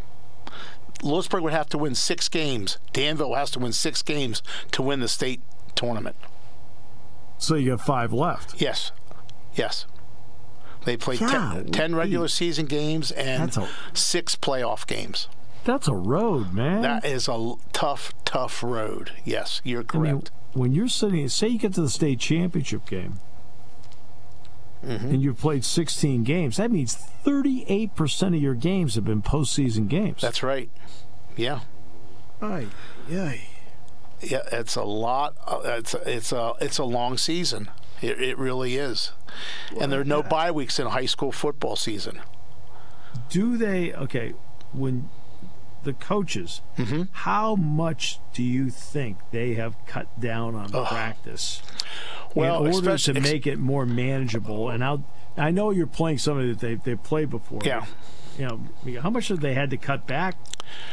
Lewisburg 1.04 1.44
would 1.44 1.54
have 1.54 1.70
to 1.70 1.78
win 1.78 1.96
six 1.96 2.28
games. 2.28 2.78
Danville 2.92 3.36
has 3.36 3.52
to 3.52 3.60
win 3.60 3.72
six 3.72 4.02
games 4.02 4.42
to 4.72 4.82
win 4.82 5.00
the 5.00 5.08
state 5.08 5.42
tournament. 5.76 6.16
So 7.38 7.56
you 7.56 7.70
got 7.72 7.86
five 7.86 8.12
left. 8.12 8.60
Yes. 8.62 8.92
Yes. 9.54 9.86
They 10.86 10.98
played. 10.98 11.20
10, 11.20 11.68
10 11.72 11.96
regular 11.96 12.28
season 12.28 12.66
games 12.66 13.12
and 13.12 13.56
a- 13.56 13.68
six 13.94 14.36
playoff 14.36 14.86
games. 14.88 15.28
That's 15.66 15.88
a 15.88 15.94
road, 15.96 16.54
man. 16.54 16.82
That 16.82 17.06
is 17.06 17.28
a 17.28 17.54
tough, 17.74 18.14
tough 18.26 18.64
road. 18.64 19.12
Yes, 19.26 19.62
you're 19.64 19.84
I 19.94 19.98
mean, 19.98 20.12
correct. 20.14 20.32
when 20.54 20.74
you're 20.74 20.88
sitting, 20.88 21.28
say 21.30 21.48
you 21.50 21.60
get 21.60 21.74
to 21.76 21.82
the 21.82 21.90
state 21.90 22.20
championship 22.20 22.86
game, 22.88 23.20
Mm-hmm. 24.86 25.08
and 25.10 25.22
you've 25.22 25.38
played 25.38 25.66
16 25.66 26.24
games, 26.24 26.56
that 26.56 26.72
means 26.72 26.98
38% 27.26 28.28
of 28.28 28.36
your 28.42 28.56
games 28.56 28.96
have 28.96 29.04
been 29.04 29.22
postseason 29.22 29.90
games. 29.90 30.22
That's 30.22 30.42
right. 30.42 30.70
Yeah. 31.36 31.60
Aye, 32.42 32.68
aye. 33.12 33.42
Yeah, 34.22 34.44
it's 34.54 34.78
a 34.78 34.84
lot. 34.84 35.36
Uh, 35.46 35.60
it's 35.66 35.94
a, 35.94 36.10
it's 36.16 36.32
a 36.32 36.54
it's 36.62 36.78
a 36.78 36.86
long 36.86 37.18
season. 37.18 37.70
It, 38.02 38.22
it 38.22 38.38
really 38.38 38.78
is. 38.78 39.12
and 39.78 39.92
there 39.92 40.00
are 40.00 40.06
no 40.06 40.24
bye 40.24 40.50
weeks 40.52 40.80
in 40.80 40.88
high 40.88 41.06
school 41.08 41.34
football 41.34 41.76
season. 41.76 42.22
Do 43.30 43.58
they, 43.58 43.94
okay, 43.94 44.34
when 44.72 45.10
the 45.84 45.94
coaches, 45.94 46.62
Mm-hmm. 46.78 47.04
how 47.12 47.56
much 47.56 48.20
do 48.34 48.44
you 48.44 48.70
think 48.70 49.18
they 49.32 49.54
have 49.56 49.76
cut 49.86 50.20
down 50.20 50.56
on 50.56 50.70
practice 50.72 51.62
Well, 52.36 52.66
in 52.66 52.74
order 52.74 52.98
to 52.98 53.14
make 53.20 53.46
it 53.48 53.58
more 53.60 53.86
manageable? 53.86 54.70
And 54.70 54.84
how, 54.84 55.04
I 55.38 55.52
know 55.52 55.72
you're 55.72 55.88
playing 55.88 56.18
somebody 56.20 56.50
that 56.50 56.60
they, 56.60 56.76
they've 56.76 57.02
played 57.04 57.30
before. 57.30 57.62
Yeah. 57.64 57.86
You 58.38 58.46
know, 58.86 59.02
how 59.02 59.10
much 59.10 59.28
have 59.28 59.42
they 59.42 59.54
had 59.54 59.70
to 59.72 59.78
cut 59.78 60.08
back 60.08 60.36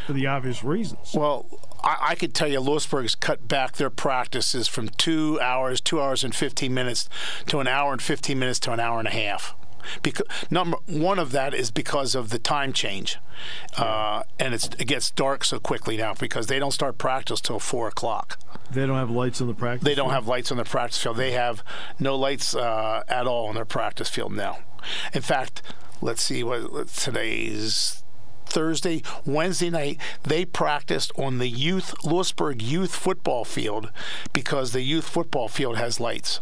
for 0.07 0.13
the 0.13 0.27
obvious 0.27 0.65
reasons? 0.65 1.13
Well, 1.15 1.47
I, 1.85 1.97
I 2.09 2.15
could 2.17 2.35
tell 2.35 2.49
you 2.49 2.59
Lewisburg's 2.59 3.15
cut 3.15 3.47
back 3.47 3.77
their 3.77 3.91
practices 3.91 4.67
from 4.67 4.89
two 4.89 5.39
hours, 5.41 5.81
two 5.81 6.01
hours 6.01 6.25
and 6.25 6.35
15 6.35 6.75
minutes 6.75 7.09
to 7.47 7.61
an 7.61 7.69
hour 7.69 7.93
and 7.93 8.03
15 8.03 8.37
minutes 8.37 8.59
to 8.61 8.73
an 8.73 8.81
hour 8.81 8.99
and 8.99 9.07
a 9.07 9.13
half. 9.13 9.55
Because 10.03 10.27
number 10.51 10.77
one 10.87 11.19
of 11.19 11.33
that 11.33 11.55
is 11.55 11.71
because 11.71 12.15
of 12.15 12.31
the 12.31 12.39
time 12.39 12.73
change, 12.73 13.19
uh, 13.77 14.23
and 14.39 14.55
it's, 14.55 14.69
it 14.79 14.87
gets 14.87 15.11
dark 15.11 15.45
so 15.45 15.59
quickly 15.59 15.97
now 15.97 16.15
because 16.15 16.47
they 16.47 16.59
don't 16.59 16.73
start 16.73 16.99
practice 16.99 17.41
till 17.41 17.59
four 17.59 17.89
o'clock. 17.89 18.39
They 18.71 18.87
don't 18.87 18.97
have 18.97 19.11
lights 19.11 19.41
on 19.41 19.47
the 19.47 19.55
practice. 19.55 19.85
They 19.85 19.95
don't 19.95 20.07
field? 20.07 20.15
have 20.15 20.27
lights 20.27 20.51
on 20.51 20.57
their 20.57 20.65
practice 20.65 21.03
field. 21.03 21.17
They 21.17 21.33
have 21.33 21.63
no 21.99 22.17
lights 22.17 22.55
uh, 22.55 23.03
at 23.09 23.27
all 23.27 23.47
on 23.49 23.55
their 23.55 23.65
practice 23.65 24.09
field 24.09 24.35
now. 24.35 24.59
In 25.13 25.23
fact, 25.23 25.63
let's 26.01 26.23
see 26.23 26.43
what 26.43 26.73
what 26.73 26.89
today's 26.89 28.03
Thursday, 28.47 29.03
Wednesday 29.25 29.71
night, 29.71 30.01
they 30.23 30.45
practiced 30.45 31.13
on 31.17 31.39
the 31.39 31.49
youth 31.49 31.95
Lewisburg 32.05 32.63
youth 32.63 32.95
football 32.95 33.45
field 33.45 33.91
because 34.33 34.73
the 34.73 34.83
youth 34.83 35.07
football 35.07 35.49
field 35.49 35.77
has 35.77 36.01
lights. 36.01 36.41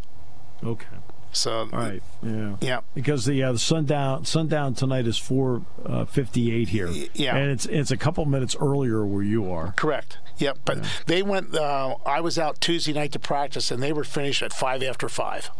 Okay. 0.63 0.87
So, 1.35 1.67
right, 1.73 2.03
Yeah. 2.23 2.57
yeah, 2.61 2.81
Because 2.95 3.25
the 3.27 3.43
uh, 3.43 3.53
the 3.53 3.59
sundown 3.59 4.25
sundown 4.25 4.75
tonight 4.75 5.07
is 5.07 5.19
four 5.19 5.63
uh, 5.85 6.05
fifty 6.05 6.53
eight 6.55 6.69
here. 6.69 6.89
yeah. 7.13 7.37
And 7.37 7.51
it's 7.51 7.67
it's 7.67 7.91
a 7.91 7.97
couple 7.97 8.25
minutes 8.25 8.55
earlier 8.61 9.05
where 9.05 9.23
you 9.23 9.51
are. 9.51 9.73
correct. 9.73 10.19
Yep, 10.39 10.59
but 10.65 10.79
they 11.07 11.23
went. 11.23 11.55
Uh, 11.55 11.97
I 12.07 12.21
was 12.21 12.39
out 12.39 12.61
Tuesday 12.61 12.93
night 12.93 13.13
to 13.13 13.19
practice, 13.19 13.71
and 13.71 13.83
they 13.83 13.93
were 13.93 14.05
finished 14.05 14.43
at 14.43 14.53
five 14.53 14.83
after 14.83 15.09
five. 15.09 15.51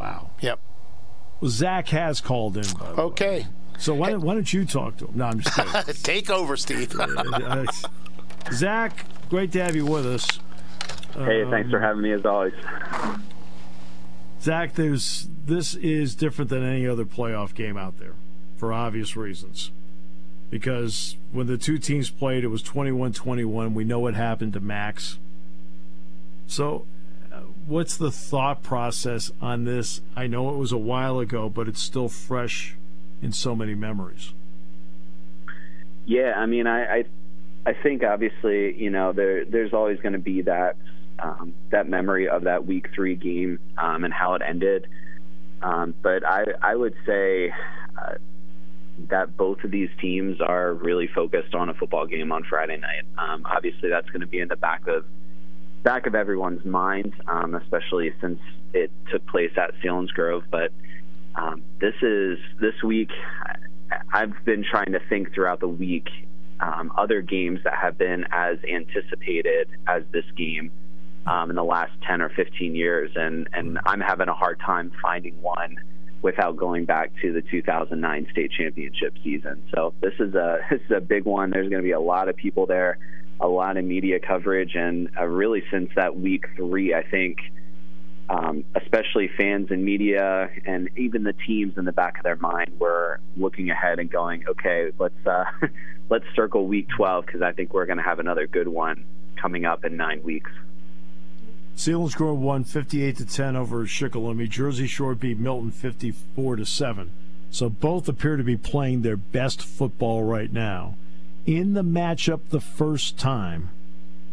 Wow. 0.00 0.30
Yep. 0.40 0.58
Well, 1.40 1.50
Zach 1.50 1.88
has 1.90 2.20
called 2.20 2.56
in. 2.56 2.64
By 2.78 2.86
the 2.90 2.94
way. 2.96 3.02
Okay, 3.02 3.46
So 3.78 3.94
why 3.94 4.10
don't, 4.10 4.22
why 4.22 4.34
don't 4.34 4.52
you 4.52 4.64
talk 4.64 4.96
to 4.98 5.06
him? 5.06 5.18
No, 5.18 5.26
I'm 5.26 5.40
just 5.40 5.54
kidding. 5.54 5.94
take 6.02 6.30
over, 6.30 6.56
Steve. 6.56 6.92
Zach, 8.52 9.04
great 9.28 9.52
to 9.52 9.62
have 9.62 9.76
you 9.76 9.86
with 9.86 10.06
us. 10.06 10.26
Hey, 11.14 11.44
thanks 11.50 11.70
for 11.70 11.80
having 11.80 12.02
me 12.02 12.12
as 12.12 12.24
always. 12.26 12.52
Zach, 14.40 14.74
there's 14.74 15.28
this 15.46 15.74
is 15.74 16.14
different 16.14 16.50
than 16.50 16.64
any 16.64 16.86
other 16.86 17.04
playoff 17.04 17.54
game 17.54 17.76
out 17.76 17.98
there 17.98 18.14
for 18.56 18.72
obvious 18.72 19.16
reasons. 19.16 19.70
Because 20.50 21.16
when 21.32 21.46
the 21.46 21.58
two 21.58 21.78
teams 21.78 22.10
played, 22.10 22.44
it 22.44 22.48
was 22.48 22.62
21 22.62 23.12
21. 23.12 23.74
We 23.74 23.84
know 23.84 23.98
what 23.98 24.14
happened 24.14 24.52
to 24.52 24.60
Max. 24.60 25.18
So, 26.46 26.86
uh, 27.32 27.40
what's 27.66 27.96
the 27.96 28.12
thought 28.12 28.62
process 28.62 29.32
on 29.40 29.64
this? 29.64 30.00
I 30.14 30.28
know 30.28 30.50
it 30.50 30.56
was 30.56 30.70
a 30.70 30.78
while 30.78 31.18
ago, 31.18 31.48
but 31.48 31.66
it's 31.66 31.80
still 31.80 32.08
fresh 32.08 32.76
in 33.20 33.32
so 33.32 33.56
many 33.56 33.74
memories. 33.74 34.32
Yeah, 36.04 36.34
I 36.36 36.46
mean, 36.46 36.68
I, 36.68 36.98
I, 36.98 37.04
I 37.66 37.72
think 37.72 38.04
obviously, 38.04 38.80
you 38.80 38.90
know, 38.90 39.12
there, 39.12 39.44
there's 39.44 39.72
always 39.72 39.98
going 39.98 40.12
to 40.12 40.20
be 40.20 40.42
that, 40.42 40.76
um, 41.18 41.54
that 41.70 41.88
memory 41.88 42.28
of 42.28 42.44
that 42.44 42.66
Week 42.66 42.88
Three 42.94 43.16
game 43.16 43.58
um, 43.78 44.04
and 44.04 44.12
how 44.12 44.34
it 44.34 44.42
ended. 44.46 44.86
Um, 45.62 45.94
but 46.02 46.24
I, 46.26 46.44
I 46.62 46.76
would 46.76 46.94
say 47.06 47.52
uh, 48.00 48.14
that 49.08 49.36
both 49.36 49.64
of 49.64 49.70
these 49.70 49.88
teams 50.00 50.40
are 50.40 50.72
really 50.74 51.08
focused 51.08 51.54
on 51.54 51.68
a 51.68 51.74
football 51.74 52.06
game 52.06 52.32
on 52.32 52.44
Friday 52.44 52.76
night. 52.76 53.04
Um, 53.18 53.44
obviously, 53.46 53.88
that's 53.88 54.08
going 54.10 54.20
to 54.20 54.26
be 54.26 54.40
in 54.40 54.48
the 54.48 54.56
back 54.56 54.86
of 54.86 55.04
back 55.82 56.06
of 56.06 56.14
everyone's 56.14 56.64
mind, 56.64 57.14
um, 57.28 57.54
especially 57.54 58.12
since 58.20 58.40
it 58.74 58.90
took 59.10 59.24
place 59.26 59.52
at 59.56 59.72
Selinsgrove. 59.82 60.44
But 60.50 60.72
um, 61.34 61.62
this 61.80 61.94
is 62.02 62.38
this 62.60 62.82
week. 62.82 63.10
I've 64.12 64.44
been 64.44 64.64
trying 64.64 64.92
to 64.92 65.00
think 65.08 65.32
throughout 65.32 65.60
the 65.60 65.68
week 65.68 66.08
um, 66.60 66.92
other 66.96 67.22
games 67.22 67.60
that 67.64 67.74
have 67.74 67.96
been 67.96 68.24
as 68.32 68.58
anticipated 68.64 69.68
as 69.86 70.02
this 70.12 70.24
game 70.36 70.70
um, 71.26 71.50
in 71.50 71.56
the 71.56 71.64
last 71.64 71.92
10 72.06 72.22
or 72.22 72.30
15 72.30 72.74
years, 72.74 73.10
and 73.14 73.48
and 73.52 73.78
I'm 73.86 74.00
having 74.00 74.28
a 74.28 74.34
hard 74.34 74.60
time 74.60 74.92
finding 75.02 75.40
one 75.40 75.76
without 76.22 76.56
going 76.56 76.84
back 76.84 77.12
to 77.22 77.32
the 77.32 77.42
2009 77.42 78.26
state 78.32 78.50
championship 78.50 79.14
season. 79.22 79.62
So 79.74 79.94
this 80.00 80.14
is 80.18 80.34
a 80.34 80.58
this 80.70 80.80
is 80.82 80.96
a 80.96 81.00
big 81.00 81.24
one. 81.24 81.50
There's 81.50 81.68
going 81.68 81.82
to 81.82 81.86
be 81.86 81.92
a 81.92 82.00
lot 82.00 82.28
of 82.28 82.36
people 82.36 82.66
there, 82.66 82.98
a 83.40 83.48
lot 83.48 83.76
of 83.76 83.84
media 83.84 84.18
coverage, 84.20 84.74
and 84.74 85.10
uh, 85.18 85.24
really 85.24 85.62
since 85.70 85.90
that 85.96 86.16
week 86.16 86.46
three, 86.56 86.94
I 86.94 87.02
think 87.02 87.38
um, 88.28 88.64
especially 88.74 89.30
fans 89.36 89.68
and 89.70 89.84
media 89.84 90.50
and 90.66 90.90
even 90.96 91.22
the 91.22 91.34
teams 91.46 91.74
in 91.76 91.84
the 91.84 91.92
back 91.92 92.18
of 92.18 92.24
their 92.24 92.36
mind 92.36 92.72
were 92.80 93.20
looking 93.36 93.70
ahead 93.70 94.00
and 94.00 94.10
going, 94.10 94.44
okay, 94.48 94.90
let's 94.98 95.26
uh, 95.26 95.44
let's 96.10 96.24
circle 96.34 96.66
week 96.66 96.88
12 96.96 97.26
because 97.26 97.42
I 97.42 97.52
think 97.52 97.72
we're 97.72 97.86
going 97.86 97.98
to 97.98 98.04
have 98.04 98.18
another 98.18 98.46
good 98.46 98.68
one 98.68 99.04
coming 99.40 99.64
up 99.64 99.84
in 99.84 99.96
nine 99.96 100.22
weeks. 100.22 100.50
Selinsgrove 101.76 102.38
won 102.38 102.64
58 102.64 103.16
to 103.18 103.26
10 103.26 103.56
over 103.56 103.84
Shikellamy. 103.84 104.48
Jersey 104.48 104.86
Shore 104.86 105.14
beat 105.14 105.38
Milton 105.38 105.70
54 105.70 106.56
to 106.56 106.66
7. 106.66 107.10
So 107.50 107.68
both 107.68 108.08
appear 108.08 108.36
to 108.36 108.42
be 108.42 108.56
playing 108.56 109.02
their 109.02 109.16
best 109.16 109.62
football 109.62 110.24
right 110.24 110.52
now. 110.52 110.96
In 111.44 111.74
the 111.74 111.84
matchup 111.84 112.40
the 112.48 112.60
first 112.60 113.18
time, 113.18 113.70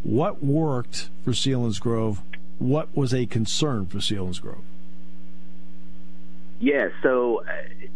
what 0.04 0.44
worked 0.44 1.10
for 1.24 1.32
Selinsgrove 1.32 2.20
what 2.64 2.96
was 2.96 3.14
a 3.14 3.26
concern 3.26 3.86
for 3.86 3.98
Selinsgrove? 3.98 4.62
Yeah, 6.60 6.90
so 7.02 7.44
uh, 7.44 7.88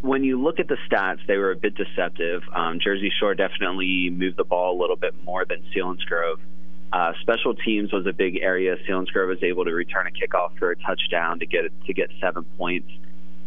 when 0.00 0.24
you 0.24 0.40
look 0.40 0.58
at 0.58 0.68
the 0.68 0.78
stats, 0.88 1.26
they 1.26 1.36
were 1.36 1.50
a 1.50 1.56
bit 1.56 1.74
deceptive. 1.74 2.42
Um, 2.54 2.80
Jersey 2.80 3.12
Shore 3.20 3.34
definitely 3.34 4.10
moved 4.10 4.38
the 4.38 4.44
ball 4.44 4.78
a 4.78 4.80
little 4.80 4.96
bit 4.96 5.22
more 5.22 5.44
than 5.44 5.62
Selinsgrove. 5.74 6.38
Uh, 6.92 7.12
special 7.22 7.54
teams 7.54 7.92
was 7.92 8.06
a 8.06 8.12
big 8.12 8.38
area. 8.40 8.76
Selinsgrove 8.88 9.28
was 9.28 9.42
able 9.42 9.64
to 9.64 9.72
return 9.72 10.06
a 10.06 10.10
kickoff 10.10 10.56
for 10.58 10.70
a 10.70 10.76
touchdown 10.76 11.40
to 11.40 11.46
get 11.46 11.64
to 11.86 11.92
get 11.92 12.10
seven 12.20 12.44
points. 12.56 12.90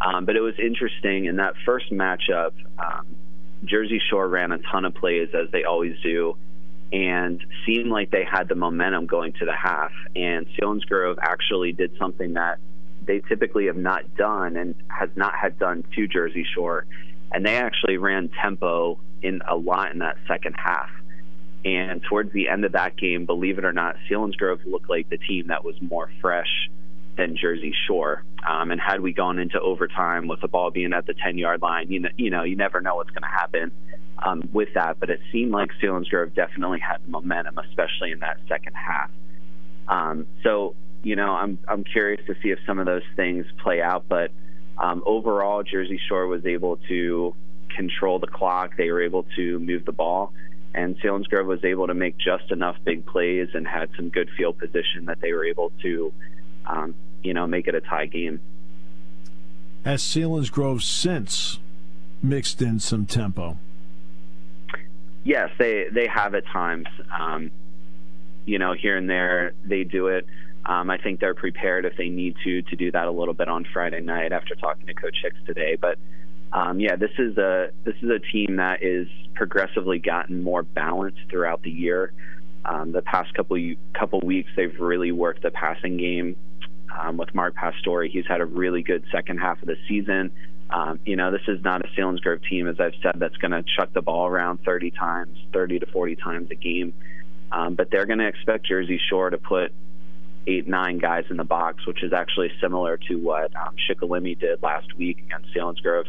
Um, 0.02 0.26
but 0.26 0.36
it 0.36 0.42
was 0.42 0.56
interesting 0.60 1.26
in 1.26 1.38
that 1.38 1.54
first 1.66 1.92
matchup. 1.92 2.52
Um, 2.78 3.16
Jersey 3.64 4.02
Shore 4.10 4.28
ran 4.28 4.52
a 4.52 4.60
ton 4.60 4.86
of 4.86 4.94
plays 4.94 5.30
as 5.34 5.50
they 5.52 5.64
always 5.64 5.96
do, 6.04 6.36
and 6.92 7.44
seemed 7.66 7.90
like 7.90 8.12
they 8.12 8.24
had 8.24 8.48
the 8.48 8.56
momentum 8.56 9.08
going 9.08 9.34
to 9.34 9.46
the 9.46 9.56
half. 9.56 9.92
And 10.16 10.46
Selinsgrove 10.60 11.18
actually 11.22 11.72
did 11.72 11.98
something 11.98 12.34
that 12.34 12.60
they 13.06 13.22
typically 13.22 13.68
have 13.68 13.78
not 13.78 14.16
done 14.16 14.58
and 14.58 14.76
has 14.88 15.10
not 15.16 15.34
had 15.36 15.58
done 15.58 15.84
to 15.96 16.08
Jersey 16.08 16.46
Shore. 16.54 16.86
And 17.32 17.46
they 17.46 17.56
actually 17.56 17.98
ran 17.98 18.30
tempo 18.42 19.00
in 19.22 19.42
a 19.48 19.56
lot 19.56 19.92
in 19.92 20.00
that 20.00 20.18
second 20.28 20.56
half. 20.58 20.90
And 21.66 22.02
towards 22.04 22.32
the 22.32 22.50
end 22.50 22.66
of 22.66 22.74
that 22.74 22.98
game, 22.98 23.26
believe 23.26 23.58
it 23.58 23.66
or 23.66 23.74
not, 23.74 23.96
Selinsgrove 24.10 24.66
looked 24.66 24.90
like 24.90 25.10
the 25.10 25.18
team 25.18 25.48
that 25.48 25.64
was 25.64 25.76
more 25.82 26.10
fresh 26.22 26.70
than 27.18 27.36
Jersey 27.36 27.74
Shore. 27.88 28.24
Um, 28.48 28.72
and 28.72 28.80
had 28.80 29.02
we 29.02 29.12
gone 29.12 29.40
into 29.40 29.60
overtime 29.60 30.28
with 30.28 30.40
the 30.40 30.48
ball 30.48 30.72
being 30.72 30.94
at 30.94 31.06
the 31.06 31.14
10 31.14 31.38
yard 31.38 31.62
line, 31.62 31.92
you 31.92 32.00
know, 32.00 32.10
you 32.16 32.30
know, 32.30 32.44
you 32.44 32.56
never 32.56 32.80
know 32.80 32.96
what's 32.96 33.10
going 33.10 33.24
to 33.24 33.28
happen 33.28 33.72
um, 34.24 34.48
with 34.54 34.70
that. 34.76 35.00
But 35.00 35.10
it 35.10 35.20
seemed 35.32 35.52
like 35.52 35.72
Selinsgrove 35.82 36.34
definitely 36.36 36.80
had 36.80 37.08
momentum, 37.08 37.58
especially 37.58 38.12
in 38.12 38.20
that 38.20 38.38
second 38.48 38.74
half. 38.74 39.10
Um, 39.88 40.28
so, 40.44 40.76
you 41.04 41.16
know, 41.16 41.32
I'm 41.32 41.58
I'm 41.68 41.84
curious 41.84 42.26
to 42.28 42.36
see 42.42 42.50
if 42.50 42.60
some 42.66 42.80
of 42.80 42.86
those 42.86 43.04
things 43.16 43.46
play 43.62 43.82
out. 43.82 44.06
But 44.08 44.32
um, 44.78 45.04
overall, 45.06 45.64
Jersey 45.64 46.00
Shore 46.08 46.28
was 46.28 46.46
able 46.46 46.78
to 46.88 47.36
control 47.76 48.20
the 48.20 48.28
clock. 48.28 48.78
They 48.78 48.92
were 48.92 49.02
able 49.02 49.26
to 49.36 49.60
move 49.60 49.86
the 49.86 49.92
ball. 49.92 50.34
And 50.78 50.96
Selinsgrove 51.00 51.46
was 51.46 51.66
able 51.66 51.88
to 51.88 51.96
make 51.96 52.18
just 52.18 52.52
enough 52.52 52.78
big 52.86 53.06
plays 53.06 53.50
and 53.56 53.68
had 53.68 53.90
some 53.96 54.10
good 54.10 54.30
field 54.38 54.60
position 54.60 55.06
that 55.06 55.20
they 55.22 55.34
were 55.34 55.44
able 55.44 55.72
to, 55.82 56.14
um, 56.68 56.94
you 57.24 57.34
know, 57.34 57.48
make 57.48 57.68
it 57.68 57.74
a 57.74 57.82
tie 57.82 58.06
game. 58.06 58.40
Has 59.84 60.50
grove 60.52 60.84
since 60.84 61.58
mixed 62.22 62.62
in 62.62 62.80
some 62.80 63.06
tempo? 63.06 63.58
yes, 65.28 65.50
they 65.60 65.88
they 65.92 66.08
have 66.08 66.34
at 66.34 66.46
times. 66.48 66.88
Um, 67.20 67.52
you 68.46 68.60
know, 68.60 68.74
here 68.74 68.96
and 68.96 69.10
there 69.10 69.54
they 69.66 69.84
do 69.84 70.08
it. 70.08 70.26
Um, 70.66 70.90
I 70.90 70.98
think 70.98 71.20
they're 71.20 71.34
prepared 71.34 71.86
if 71.86 71.98
they 71.98 72.10
need 72.10 72.36
to 72.44 72.62
to 72.62 72.76
do 72.76 72.92
that 72.92 73.08
a 73.08 73.12
little 73.12 73.34
bit 73.34 73.48
on 73.50 73.66
Friday 73.74 74.00
night 74.00 74.32
after 74.32 74.56
talking 74.56 74.88
to 74.88 74.94
Coach 74.94 75.18
Hicks 75.22 75.38
today. 75.46 75.76
But 75.80 76.00
um, 76.54 76.80
yeah, 76.80 76.96
this 76.96 77.12
is 77.18 77.38
a 77.38 77.72
this 77.84 77.96
is 78.02 78.10
a 78.10 78.20
team 78.20 78.58
that 78.58 78.82
is 78.82 79.08
progressively 79.36 80.00
gotten 80.00 80.42
more 80.42 80.64
balanced 80.64 81.20
throughout 81.30 81.62
the 81.62 81.72
year. 81.72 82.14
Um, 82.66 82.92
the 82.92 83.02
past 83.02 83.34
couple 83.34 83.58
couple 83.94 84.20
weeks, 84.22 84.50
they've 84.56 84.80
really 84.80 85.12
worked 85.12 85.44
the 85.44 85.52
passing 85.52 85.98
game 85.98 86.36
um, 86.98 87.18
with 87.18 87.34
Mark 87.36 87.56
Pastore. 87.56 88.04
He's 88.04 88.26
had 88.28 88.42
a 88.42 88.46
really 88.46 88.82
good 88.82 89.04
second 89.12 89.40
half 89.40 89.62
of 89.62 89.68
the 89.68 89.78
season. 89.88 90.32
Um, 90.70 91.00
you 91.06 91.16
know, 91.16 91.32
this 91.32 91.48
is 91.48 91.64
not 91.64 91.86
a 91.86 91.88
Selinsgrove 91.90 92.44
team, 92.50 92.68
as 92.68 92.80
I've 92.80 92.96
said, 93.02 93.14
that's 93.16 93.38
going 93.38 93.52
to 93.52 93.64
chuck 93.78 93.94
the 93.94 94.02
ball 94.02 94.28
around 94.28 94.60
30 94.66 94.92
times, 94.92 95.38
30 95.54 95.80
to 95.80 95.86
40 95.86 96.16
times 96.18 96.52
a 96.52 96.56
game. 96.56 96.94
Um, 97.54 97.76
but 97.76 97.90
they're 97.90 98.06
going 98.06 98.20
to 98.20 98.28
expect 98.28 98.66
Jersey 98.66 99.00
Shore 99.10 99.30
to 99.30 99.38
put 99.38 99.72
eight, 100.46 100.68
nine 100.68 100.98
guys 100.98 101.24
in 101.30 101.38
the 101.38 101.46
box, 101.46 101.86
which 101.88 102.04
is 102.04 102.12
actually 102.12 102.52
similar 102.60 102.98
to 103.08 103.16
what 103.16 103.56
um, 103.56 103.76
Shikellamy 103.88 104.38
did 104.40 104.62
last 104.62 104.94
week 104.98 105.20
against 105.20 105.54
Selinsgrove 105.56 106.08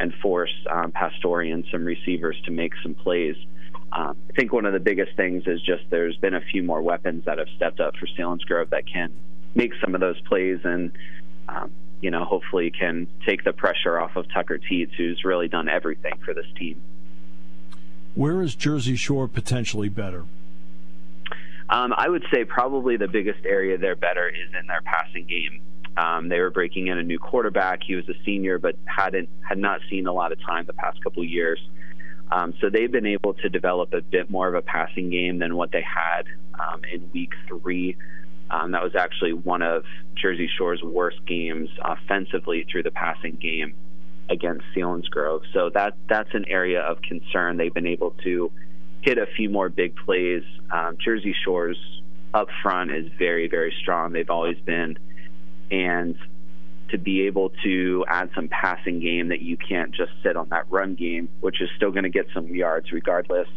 and 0.00 0.12
force 0.14 0.52
um, 0.70 0.92
and 0.96 1.64
some 1.70 1.84
receivers 1.84 2.40
to 2.46 2.50
make 2.50 2.72
some 2.82 2.94
plays. 2.94 3.36
Um, 3.92 4.16
I 4.30 4.32
think 4.34 4.52
one 4.52 4.64
of 4.64 4.72
the 4.72 4.80
biggest 4.80 5.16
things 5.16 5.44
is 5.46 5.60
just 5.60 5.82
there's 5.90 6.16
been 6.16 6.34
a 6.34 6.40
few 6.40 6.62
more 6.62 6.80
weapons 6.80 7.24
that 7.26 7.38
have 7.38 7.48
stepped 7.56 7.80
up 7.80 7.94
for 7.96 8.06
Selinsgrove 8.06 8.70
that 8.70 8.86
can 8.86 9.12
make 9.54 9.72
some 9.80 9.94
of 9.94 10.00
those 10.00 10.20
plays 10.22 10.60
and 10.64 10.92
um, 11.48 11.70
you 12.00 12.10
know, 12.10 12.24
hopefully 12.24 12.70
can 12.70 13.06
take 13.26 13.44
the 13.44 13.52
pressure 13.52 13.98
off 14.00 14.16
of 14.16 14.26
Tucker 14.32 14.58
Teets, 14.58 14.94
who's 14.96 15.22
really 15.24 15.48
done 15.48 15.68
everything 15.68 16.14
for 16.24 16.32
this 16.32 16.46
team. 16.56 16.80
Where 18.14 18.42
is 18.42 18.54
Jersey 18.54 18.96
Shore 18.96 19.28
potentially 19.28 19.88
better? 19.88 20.24
Um, 21.68 21.94
I 21.96 22.08
would 22.08 22.24
say 22.32 22.44
probably 22.44 22.96
the 22.96 23.06
biggest 23.06 23.44
area 23.44 23.78
they're 23.78 23.96
better 23.96 24.28
is 24.28 24.48
in 24.58 24.66
their 24.66 24.80
passing 24.82 25.26
game. 25.26 25.60
Um, 25.96 26.28
they 26.28 26.40
were 26.40 26.50
breaking 26.50 26.86
in 26.86 26.98
a 26.98 27.02
new 27.02 27.18
quarterback. 27.18 27.80
He 27.82 27.94
was 27.94 28.08
a 28.08 28.14
senior, 28.24 28.58
but 28.58 28.76
hadn't 28.86 29.28
had 29.46 29.58
not 29.58 29.80
seen 29.90 30.06
a 30.06 30.12
lot 30.12 30.32
of 30.32 30.40
time 30.40 30.64
the 30.66 30.72
past 30.72 31.02
couple 31.02 31.24
years. 31.24 31.60
Um, 32.32 32.54
so 32.60 32.70
they've 32.70 32.90
been 32.90 33.06
able 33.06 33.34
to 33.34 33.48
develop 33.48 33.92
a 33.92 34.00
bit 34.00 34.30
more 34.30 34.48
of 34.48 34.54
a 34.54 34.62
passing 34.62 35.10
game 35.10 35.38
than 35.38 35.56
what 35.56 35.72
they 35.72 35.82
had 35.82 36.26
um, 36.54 36.82
in 36.84 37.10
week 37.12 37.32
three. 37.48 37.96
Um, 38.50 38.72
that 38.72 38.82
was 38.82 38.94
actually 38.96 39.32
one 39.32 39.62
of 39.62 39.84
Jersey 40.14 40.48
Shore's 40.56 40.82
worst 40.82 41.24
games 41.26 41.68
offensively 41.82 42.66
through 42.70 42.82
the 42.84 42.90
passing 42.90 43.36
game 43.36 43.74
against 44.28 44.64
Selinsgrove. 44.76 45.42
So 45.52 45.70
that 45.74 45.96
that's 46.08 46.32
an 46.34 46.44
area 46.48 46.80
of 46.80 47.02
concern. 47.02 47.56
They've 47.56 47.74
been 47.74 47.86
able 47.86 48.12
to 48.24 48.50
hit 49.02 49.18
a 49.18 49.26
few 49.36 49.50
more 49.50 49.68
big 49.68 49.96
plays. 49.96 50.42
Um, 50.70 50.96
Jersey 51.02 51.34
Shore's 51.44 51.78
up 52.32 52.48
front 52.62 52.92
is 52.92 53.06
very 53.18 53.48
very 53.48 53.74
strong. 53.80 54.12
They've 54.12 54.30
always 54.30 54.58
been, 54.64 54.98
and 55.70 56.16
to 56.90 56.98
be 56.98 57.26
able 57.26 57.52
to 57.62 58.04
add 58.08 58.30
some 58.34 58.48
passing 58.48 59.00
game 59.00 59.28
that 59.28 59.40
you 59.40 59.56
can't 59.56 59.92
just 59.92 60.10
sit 60.22 60.36
on 60.36 60.48
that 60.50 60.70
run 60.70 60.94
game, 60.94 61.28
which 61.40 61.60
is 61.60 61.68
still 61.76 61.90
going 61.90 62.04
to 62.04 62.10
get 62.10 62.26
some 62.34 62.54
yards 62.54 62.90
regardless, 62.92 63.48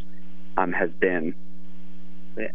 um, 0.57 0.71
has 0.71 0.91
been 0.91 1.33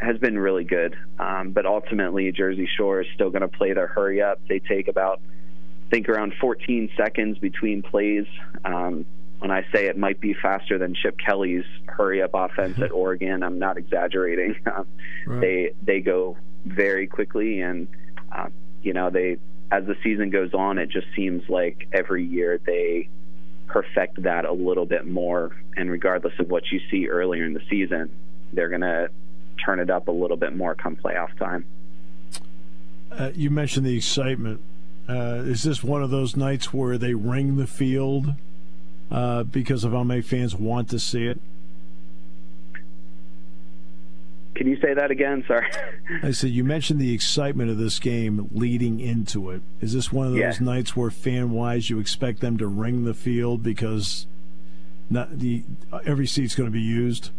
has 0.00 0.18
been 0.18 0.38
really 0.38 0.64
good. 0.64 0.96
Um, 1.18 1.50
but 1.50 1.66
ultimately, 1.66 2.30
Jersey 2.32 2.68
Shore 2.76 3.00
is 3.00 3.06
still 3.14 3.30
going 3.30 3.42
to 3.42 3.48
play 3.48 3.72
their 3.72 3.86
hurry 3.86 4.20
up. 4.22 4.40
They 4.48 4.58
take 4.58 4.88
about, 4.88 5.20
I 5.86 5.90
think, 5.90 6.08
around 6.08 6.34
14 6.40 6.90
seconds 6.96 7.38
between 7.38 7.82
plays. 7.82 8.26
Um, 8.64 9.04
when 9.38 9.52
I 9.52 9.64
say 9.72 9.86
it 9.86 9.96
might 9.96 10.20
be 10.20 10.34
faster 10.34 10.78
than 10.78 10.94
Chip 10.94 11.16
Kelly's 11.24 11.64
hurry 11.86 12.22
up 12.22 12.30
offense 12.34 12.80
at 12.80 12.90
Oregon, 12.90 13.42
I'm 13.42 13.58
not 13.58 13.76
exaggerating. 13.76 14.56
Um, 14.68 14.86
right. 15.26 15.40
They 15.40 15.74
they 15.82 16.00
go 16.00 16.36
very 16.64 17.06
quickly, 17.06 17.60
and 17.60 17.88
um, 18.32 18.52
you 18.82 18.92
know 18.92 19.10
they 19.10 19.38
as 19.70 19.84
the 19.84 19.96
season 20.02 20.30
goes 20.30 20.54
on, 20.54 20.78
it 20.78 20.88
just 20.88 21.06
seems 21.14 21.48
like 21.48 21.88
every 21.92 22.24
year 22.24 22.58
they 22.64 23.08
perfect 23.66 24.22
that 24.22 24.44
a 24.44 24.52
little 24.52 24.86
bit 24.86 25.06
more. 25.06 25.54
And 25.76 25.90
regardless 25.90 26.32
of 26.38 26.48
what 26.48 26.64
you 26.72 26.80
see 26.90 27.08
earlier 27.08 27.44
in 27.44 27.52
the 27.52 27.62
season, 27.68 28.10
they're 28.52 28.70
going 28.70 28.80
to 28.80 29.10
turn 29.64 29.78
it 29.78 29.90
up 29.90 30.08
a 30.08 30.10
little 30.10 30.38
bit 30.38 30.56
more 30.56 30.74
come 30.74 30.96
playoff 30.96 31.36
time. 31.38 31.66
Uh, 33.12 33.30
you 33.34 33.50
mentioned 33.50 33.84
the 33.84 33.96
excitement. 33.96 34.60
Uh, 35.08 35.42
is 35.44 35.62
this 35.64 35.82
one 35.82 36.02
of 36.02 36.10
those 36.10 36.36
nights 36.36 36.72
where 36.72 36.96
they 36.96 37.14
ring 37.14 37.56
the 37.56 37.66
field 37.66 38.34
uh, 39.10 39.42
because 39.42 39.84
of 39.84 39.92
how 39.92 40.04
many 40.04 40.22
fans 40.22 40.54
want 40.54 40.88
to 40.90 40.98
see 40.98 41.26
it? 41.26 41.40
can 44.58 44.66
you 44.66 44.76
say 44.80 44.87
that 44.98 45.10
again? 45.10 45.44
Sorry. 45.48 45.66
I 46.22 46.30
said 46.32 46.50
you 46.50 46.62
mentioned 46.64 47.00
the 47.00 47.14
excitement 47.14 47.70
of 47.70 47.78
this 47.78 47.98
game 47.98 48.48
leading 48.52 49.00
into 49.00 49.50
it. 49.50 49.62
Is 49.80 49.92
this 49.94 50.12
one 50.12 50.26
of 50.26 50.32
those 50.34 50.60
Yeah. 50.60 50.64
nights 50.64 50.94
where 50.96 51.10
fan 51.10 51.50
wise 51.50 51.88
you 51.90 51.98
expect 51.98 52.40
them 52.40 52.58
to 52.58 52.66
ring 52.66 53.04
the 53.04 53.14
field 53.14 53.62
because 53.62 54.26
not 55.10 55.38
the 55.38 55.62
every 56.04 56.26
seat's 56.26 56.54
going 56.54 56.66
to 56.68 56.72
be 56.72 56.80
used? 56.80 57.30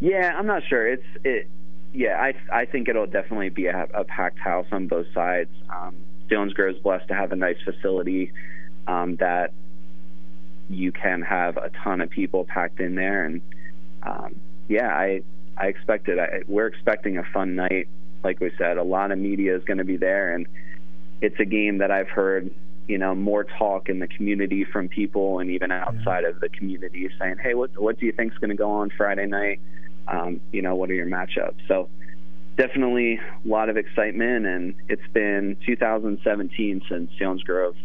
Yeah, 0.00 0.34
I'm 0.38 0.46
not 0.46 0.62
sure. 0.68 0.86
It's 0.86 1.02
it. 1.24 1.48
Yeah, 1.92 2.20
I 2.20 2.34
I 2.52 2.64
think 2.66 2.88
it'll 2.88 3.06
definitely 3.06 3.48
be 3.48 3.66
a, 3.66 3.88
a 3.94 4.04
packed 4.04 4.38
house 4.38 4.66
on 4.70 4.86
both 4.86 5.06
sides. 5.12 5.50
Um, 5.70 5.96
Jones 6.30 6.52
Grove's 6.52 6.78
blessed 6.78 7.08
to 7.08 7.14
have 7.14 7.32
a 7.32 7.36
nice 7.36 7.56
facility 7.64 8.32
um, 8.86 9.16
that 9.16 9.52
you 10.70 10.92
can 10.92 11.22
have 11.22 11.56
a 11.56 11.70
ton 11.82 12.00
of 12.02 12.10
people 12.10 12.44
packed 12.44 12.78
in 12.78 12.94
there, 12.94 13.24
and 13.24 13.40
um, 14.02 14.36
yeah, 14.68 14.88
I 14.94 15.22
I 15.58 15.66
expect 15.66 16.08
it. 16.08 16.18
I, 16.18 16.42
we're 16.46 16.66
expecting 16.66 17.18
a 17.18 17.24
fun 17.24 17.56
night. 17.56 17.88
Like 18.22 18.40
we 18.40 18.50
said, 18.58 18.78
a 18.78 18.82
lot 18.82 19.12
of 19.12 19.18
media 19.18 19.56
is 19.56 19.64
going 19.64 19.78
to 19.78 19.84
be 19.84 19.96
there, 19.96 20.34
and 20.34 20.46
it's 21.20 21.38
a 21.38 21.44
game 21.44 21.78
that 21.78 21.90
I've 21.90 22.08
heard 22.08 22.50
you 22.86 22.98
know 22.98 23.14
more 23.14 23.44
talk 23.44 23.88
in 23.88 23.98
the 23.98 24.08
community 24.08 24.64
from 24.64 24.88
people 24.88 25.40
and 25.40 25.50
even 25.50 25.70
outside 25.70 26.24
of 26.24 26.40
the 26.40 26.48
community 26.48 27.08
saying, 27.18 27.36
"Hey, 27.42 27.54
what 27.54 27.70
what 27.78 27.98
do 27.98 28.06
you 28.06 28.12
think's 28.12 28.36
going 28.38 28.50
to 28.50 28.56
go 28.56 28.70
on 28.70 28.90
Friday 28.96 29.26
night? 29.26 29.60
Um, 30.08 30.40
you 30.52 30.62
know, 30.62 30.74
what 30.74 30.90
are 30.90 30.94
your 30.94 31.06
matchups?" 31.06 31.56
So 31.68 31.88
definitely 32.56 33.20
a 33.44 33.48
lot 33.48 33.68
of 33.68 33.76
excitement, 33.76 34.46
and 34.46 34.74
it's 34.88 35.06
been 35.12 35.56
2017 35.64 36.82
since 36.88 37.10
Jones 37.18 37.42
Grove 37.42 37.76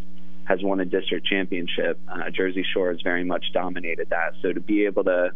has 0.46 0.62
won 0.62 0.80
a 0.80 0.86
district 0.86 1.26
championship. 1.26 1.98
Uh, 2.08 2.30
Jersey 2.30 2.66
Shore 2.74 2.92
has 2.92 3.02
very 3.02 3.24
much 3.24 3.46
dominated 3.54 4.10
that. 4.10 4.34
So 4.42 4.52
to 4.52 4.60
be 4.60 4.86
able 4.86 5.04
to 5.06 5.32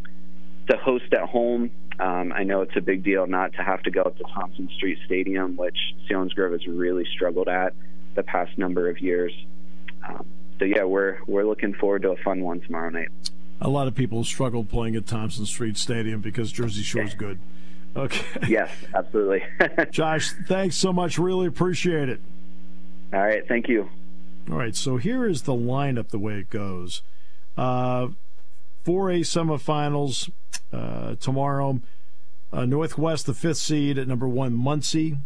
to 0.70 0.78
host 0.78 1.14
at 1.14 1.30
home, 1.30 1.72
um, 2.00 2.32
I 2.32 2.44
know 2.44 2.62
it's 2.62 2.76
a 2.76 2.82
big 2.82 3.04
deal 3.04 3.26
not 3.26 3.54
to 3.54 3.64
have 3.64 3.82
to 3.84 3.92
go 3.92 4.02
up 4.02 4.18
to 4.18 4.24
Thompson 4.34 4.70
Street 4.76 5.00
Stadium, 5.06 5.56
which 5.58 5.78
Jones 6.08 6.34
Grove 6.34 6.52
has 6.52 6.68
really 6.68 7.06
struggled 7.06 7.48
at 7.48 7.74
the 8.16 8.24
past 8.24 8.58
number 8.58 8.90
of 8.90 9.00
years. 9.00 9.34
Um, 10.08 10.26
so 10.60 10.66
yeah, 10.66 10.84
we're 10.84 11.20
we're 11.28 11.46
looking 11.46 11.74
forward 11.74 12.04
to 12.04 12.12
a 12.12 12.18
fun 12.18 12.42
one 12.42 12.62
tomorrow 12.62 12.90
night. 12.90 13.10
A 13.62 13.70
lot 13.70 13.88
of 13.88 13.96
people 13.96 14.24
struggle 14.24 14.64
playing 14.64 14.96
at 14.96 15.08
Thompson 15.08 15.46
Street 15.46 15.78
Stadium 15.78 16.22
because 16.22 16.52
Jersey 16.52 16.84
Shore's 16.84 17.16
good. 17.16 17.40
Okay. 17.96 18.24
Yes, 18.48 18.70
absolutely. 18.94 19.44
Josh, 19.92 20.32
thanks 20.48 20.76
so 20.76 20.94
much. 20.94 21.18
Really 21.18 21.48
appreciate 21.48 22.10
it. 22.10 22.22
All 23.12 23.22
right, 23.22 23.48
thank 23.48 23.68
you. 23.68 23.90
All 24.52 24.58
right, 24.58 24.76
so 24.76 24.98
here 24.98 25.28
is 25.28 25.44
the 25.44 25.54
lineup 25.54 26.10
the 26.10 26.20
way 26.20 26.36
it 26.36 26.50
goes. 26.52 27.02
Uh, 27.58 28.10
4A 28.86 29.22
semifinals 29.22 30.30
uh, 30.72 31.16
tomorrow. 31.20 31.80
Uh, 32.52 32.66
Northwest, 32.66 33.26
the 33.26 33.34
fifth 33.34 33.58
seed 33.58 33.98
at 33.98 34.08
number 34.08 34.28
one, 34.28 34.58
Muncy. 34.58 35.20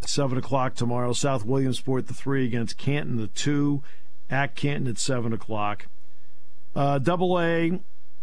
7 0.00 0.36
o'clock 0.36 0.74
tomorrow. 0.74 1.12
South 1.12 1.44
Williamsport, 1.44 2.06
the 2.06 2.14
three 2.14 2.44
against 2.44 2.76
Canton, 2.76 3.16
the 3.16 3.28
two 3.28 3.82
at 4.30 4.54
Canton 4.54 4.86
at 4.86 4.98
7 4.98 5.32
o'clock. 5.32 5.86
Uh, 6.74 6.98
double 6.98 7.40
A 7.40 7.80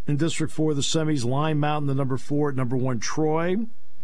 in 0.08 0.18
District 0.18 0.52
4, 0.52 0.74
the 0.74 0.82
semis, 0.82 1.26
Line 1.26 1.60
Mountain, 1.60 1.88
the 1.88 1.96
number 1.96 2.18
four 2.18 2.50
at 2.50 2.56
number 2.56 2.76
one, 2.76 3.00
Troy. 3.00 3.56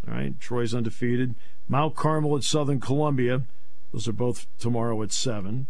All 0.07 0.13
right, 0.13 0.39
Troy's 0.39 0.73
undefeated. 0.73 1.35
Mount 1.67 1.95
Carmel 1.95 2.37
at 2.37 2.43
Southern 2.43 2.79
Columbia. 2.79 3.43
Those 3.91 4.07
are 4.07 4.13
both 4.13 4.47
tomorrow 4.57 5.01
at 5.03 5.11
7. 5.11 5.67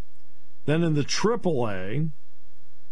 Then 0.65 0.84
in 0.84 0.93
the 0.93 1.03
Triple 1.03 1.67
A, 1.69 2.08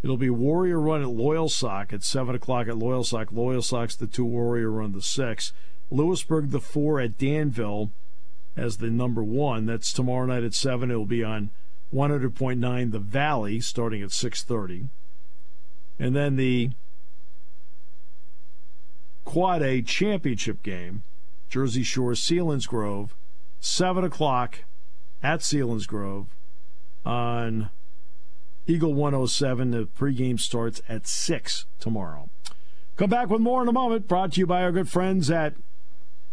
it'll 0.06 0.18
be 0.18 0.30
Warrior 0.30 0.80
Run 0.80 1.02
at 1.02 1.08
Loyalsock 1.08 1.92
at 1.92 2.04
7 2.04 2.36
o'clock 2.36 2.68
at 2.68 2.76
Loyalsock. 2.76 3.32
Loyal 3.32 3.64
Sock's 3.64 3.96
the 3.96 4.06
two, 4.06 4.24
Warrior 4.24 4.70
Run 4.70 4.92
the 4.92 5.02
6. 5.02 5.52
Lewisburg 5.90 6.52
the 6.52 6.60
4 6.60 7.02
at 7.02 7.18
Danville 7.18 7.90
as 8.56 8.78
the 8.78 8.92
number 8.92 9.24
1. 9.24 9.66
That's 9.66 9.92
tomorrow 9.92 10.28
night 10.28 10.44
at 10.44 10.54
7. 10.54 10.92
It'll 10.92 11.08
be 11.08 11.24
on 11.24 11.50
100.9 11.92 12.92
The 12.92 13.00
Valley 13.00 13.60
starting 13.60 14.04
at 14.04 14.10
6.30. 14.10 14.90
And 15.98 16.16
then 16.16 16.36
the 16.36 16.70
Quad 19.24 19.64
A 19.64 19.82
championship 19.82 20.62
game, 20.62 21.02
Jersey 21.50 21.82
Shore, 21.82 22.12
Selinsgrove, 22.12 23.10
7 23.60 24.04
o'clock 24.04 24.66
at 25.24 25.40
Selinsgrove 25.40 26.28
on 27.04 27.72
Eagle 28.68 28.94
107. 28.94 29.72
The 29.72 29.86
pregame 29.86 30.40
starts 30.40 30.82
at 30.90 31.08
6 31.08 31.66
tomorrow. 31.80 32.30
Come 32.98 33.10
back 33.10 33.30
with 33.30 33.42
more 33.42 33.62
in 33.62 33.68
a 33.68 33.74
moment, 33.74 34.08
brought 34.08 34.34
to 34.34 34.40
you 34.40 34.48
by 34.48 34.64
our 34.64 34.72
good 34.72 34.90
friends 34.90 35.30
at 35.30 35.54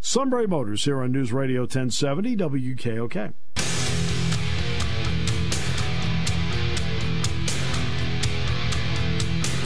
Sunbury 0.00 0.46
Motors 0.46 0.84
here 0.84 1.02
on 1.02 1.12
News 1.12 1.32
Radio 1.32 1.62
1070 1.62 2.36
WKOK. 2.36 3.34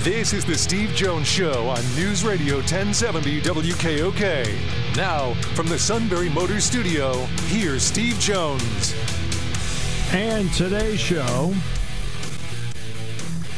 This 0.03 0.33
is 0.33 0.45
the 0.45 0.55
Steve 0.55 0.91
Jones 0.91 1.27
Show 1.27 1.67
on 1.69 1.83
News 1.97 2.25
Radio 2.25 2.57
1070 2.59 3.41
WKOK. 3.41 4.97
Now, 4.97 5.35
from 5.55 5.67
the 5.67 5.79
Sunbury 5.79 6.29
Motors 6.29 6.65
Studio, 6.65 7.25
here's 7.49 7.83
Steve 7.83 8.17
Jones. 8.21 8.95
And 10.13 10.53
today's 10.53 11.01
show 11.01 11.53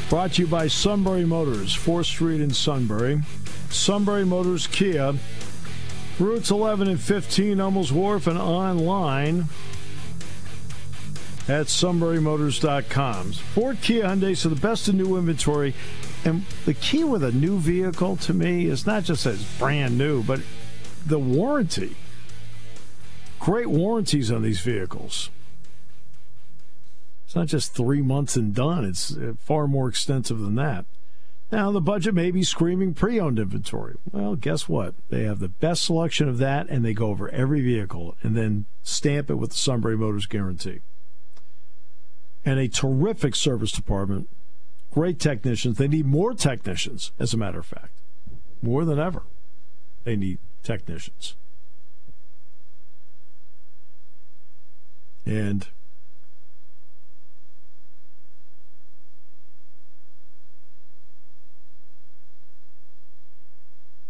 brought 0.08 0.32
to 0.32 0.42
you 0.42 0.48
by 0.48 0.66
Sunbury 0.68 1.26
Motors, 1.26 1.76
4th 1.76 2.06
Street 2.06 2.40
in 2.40 2.50
Sunbury. 2.50 3.20
Sunbury 3.68 4.24
Motors 4.24 4.66
Kia, 4.66 5.14
routes 6.18 6.50
11 6.50 6.88
and 6.88 6.98
15, 6.98 7.58
Hummels 7.58 7.92
Wharf, 7.92 8.26
and 8.26 8.38
online 8.38 9.44
at 11.46 11.66
sunburymotors.com. 11.66 13.32
Ford 13.32 13.78
Kia 13.82 14.04
Hyundai, 14.04 14.34
so 14.34 14.48
the 14.48 14.56
best 14.56 14.88
in 14.88 14.96
new 14.96 15.16
inventory. 15.18 15.74
And 16.24 16.44
the 16.64 16.74
key 16.74 17.04
with 17.04 17.22
a 17.22 17.32
new 17.32 17.58
vehicle 17.58 18.16
to 18.16 18.32
me 18.32 18.66
is 18.66 18.86
not 18.86 19.04
just 19.04 19.24
that 19.24 19.34
it's 19.34 19.58
brand 19.58 19.98
new, 19.98 20.22
but 20.22 20.40
the 21.04 21.18
warranty. 21.18 21.96
Great 23.38 23.68
warranties 23.68 24.30
on 24.30 24.42
these 24.42 24.60
vehicles. 24.60 25.30
It's 27.28 27.36
not 27.36 27.46
just 27.46 27.74
three 27.74 28.00
months 28.00 28.36
and 28.36 28.54
done. 28.54 28.86
It's 28.86 29.14
uh, 29.14 29.34
far 29.38 29.68
more 29.68 29.86
extensive 29.86 30.38
than 30.38 30.54
that. 30.54 30.86
Now, 31.52 31.70
the 31.70 31.80
budget 31.80 32.14
may 32.14 32.30
be 32.30 32.42
screaming 32.42 32.94
pre 32.94 33.20
owned 33.20 33.38
inventory. 33.38 33.96
Well, 34.10 34.34
guess 34.34 34.66
what? 34.66 34.94
They 35.10 35.24
have 35.24 35.38
the 35.38 35.50
best 35.50 35.82
selection 35.82 36.26
of 36.26 36.38
that, 36.38 36.70
and 36.70 36.82
they 36.82 36.94
go 36.94 37.08
over 37.08 37.28
every 37.28 37.60
vehicle 37.60 38.16
and 38.22 38.34
then 38.34 38.64
stamp 38.82 39.28
it 39.28 39.34
with 39.34 39.50
the 39.50 39.56
Sunbury 39.56 39.94
Motors 39.94 40.24
guarantee. 40.24 40.80
And 42.46 42.58
a 42.58 42.66
terrific 42.66 43.34
service 43.34 43.72
department. 43.72 44.30
Great 44.90 45.18
technicians. 45.18 45.76
They 45.76 45.86
need 45.86 46.06
more 46.06 46.32
technicians, 46.32 47.12
as 47.18 47.34
a 47.34 47.36
matter 47.36 47.58
of 47.58 47.66
fact. 47.66 47.92
More 48.62 48.86
than 48.86 48.98
ever, 48.98 49.24
they 50.04 50.16
need 50.16 50.38
technicians. 50.62 51.36
And 55.26 55.68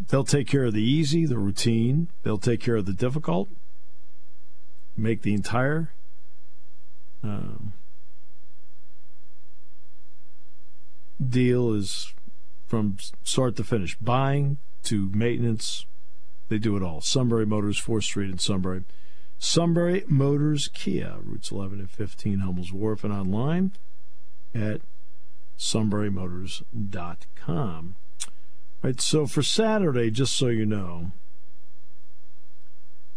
They'll 0.08 0.24
take 0.24 0.48
care 0.48 0.64
of 0.64 0.72
the 0.72 0.82
easy, 0.82 1.26
the 1.26 1.38
routine. 1.38 2.08
They'll 2.22 2.38
take 2.38 2.60
care 2.60 2.76
of 2.76 2.86
the 2.86 2.94
difficult. 2.94 3.50
Make 4.96 5.22
the 5.22 5.34
entire 5.34 5.92
um, 7.22 7.74
deal 11.26 11.72
is 11.74 12.12
from 12.66 12.98
start 13.22 13.56
to 13.56 13.64
finish, 13.64 13.96
buying 13.96 14.58
to 14.84 15.10
maintenance. 15.12 15.84
They 16.48 16.58
do 16.58 16.76
it 16.76 16.82
all. 16.82 17.00
Sunbury 17.00 17.46
Motors, 17.46 17.80
4th 17.80 18.04
Street 18.04 18.30
in 18.30 18.38
Sunbury. 18.38 18.84
Sunbury 19.38 20.04
Motors 20.08 20.68
Kia, 20.68 21.16
routes 21.22 21.50
11 21.50 21.80
and 21.80 21.90
15, 21.90 22.38
Hummels 22.40 22.72
Wharf, 22.72 23.04
and 23.04 23.12
online 23.12 23.72
at 24.54 24.80
sunburymotors.com. 25.58 27.96
Right, 28.82 29.00
so 29.00 29.26
for 29.26 29.42
Saturday, 29.42 30.10
just 30.10 30.36
so 30.36 30.46
you 30.46 30.64
know, 30.64 31.10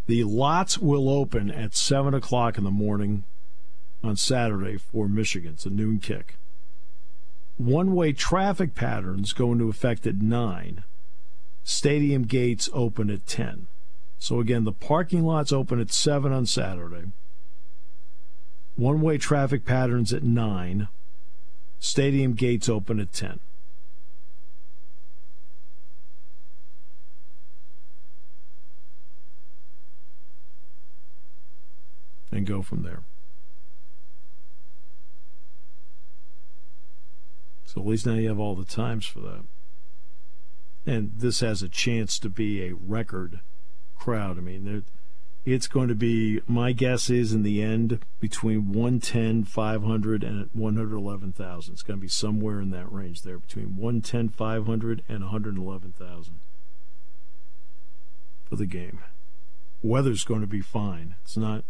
the 0.07 0.23
lots 0.23 0.77
will 0.79 1.07
open 1.07 1.51
at 1.51 1.75
7 1.75 2.13
o'clock 2.13 2.57
in 2.57 2.63
the 2.63 2.71
morning 2.71 3.23
on 4.03 4.15
Saturday 4.15 4.77
for 4.77 5.07
Michigan. 5.07 5.53
It's 5.53 5.65
a 5.65 5.69
noon 5.69 5.99
kick. 5.99 6.35
One 7.57 7.93
way 7.93 8.11
traffic 8.11 8.73
patterns 8.73 9.33
go 9.33 9.51
into 9.51 9.69
effect 9.69 10.07
at 10.07 10.15
9. 10.15 10.83
Stadium 11.63 12.23
gates 12.23 12.69
open 12.73 13.11
at 13.11 13.27
10. 13.27 13.67
So 14.17 14.39
again, 14.39 14.63
the 14.63 14.71
parking 14.71 15.23
lots 15.23 15.51
open 15.51 15.79
at 15.79 15.91
7 15.91 16.31
on 16.31 16.47
Saturday. 16.47 17.11
One 18.75 19.01
way 19.01 19.19
traffic 19.19 19.63
patterns 19.63 20.11
at 20.11 20.23
9. 20.23 20.87
Stadium 21.79 22.33
gates 22.33 22.67
open 22.67 22.99
at 22.99 23.13
10. 23.13 23.39
And 32.31 32.45
go 32.45 32.61
from 32.61 32.83
there. 32.83 33.03
So 37.65 37.81
at 37.81 37.87
least 37.87 38.05
now 38.05 38.15
you 38.15 38.27
have 38.27 38.39
all 38.39 38.55
the 38.55 38.65
times 38.65 39.05
for 39.05 39.19
that. 39.21 39.43
And 40.85 41.13
this 41.17 41.39
has 41.41 41.61
a 41.61 41.69
chance 41.69 42.19
to 42.19 42.29
be 42.29 42.63
a 42.63 42.73
record 42.73 43.39
crowd. 43.97 44.37
I 44.37 44.41
mean, 44.41 44.83
it's 45.45 45.67
going 45.67 45.87
to 45.87 45.95
be, 45.95 46.41
my 46.47 46.71
guess 46.71 47.09
is 47.09 47.33
in 47.33 47.43
the 47.43 47.61
end, 47.61 47.99
between 48.19 48.73
110, 48.73 49.45
500, 49.45 50.23
and 50.23 50.49
111,000. 50.53 51.73
It's 51.73 51.83
going 51.83 51.99
to 51.99 52.01
be 52.01 52.07
somewhere 52.07 52.59
in 52.59 52.71
that 52.71 52.91
range 52.91 53.21
there, 53.21 53.37
between 53.37 53.75
110, 53.77 54.29
500, 54.29 55.03
and 55.07 55.23
111,000 55.23 56.33
for 58.49 58.55
the 58.55 58.65
game. 58.65 58.99
Weather's 59.81 60.23
going 60.23 60.41
to 60.41 60.47
be 60.47 60.61
fine. 60.61 61.15
It's 61.23 61.37
not. 61.37 61.63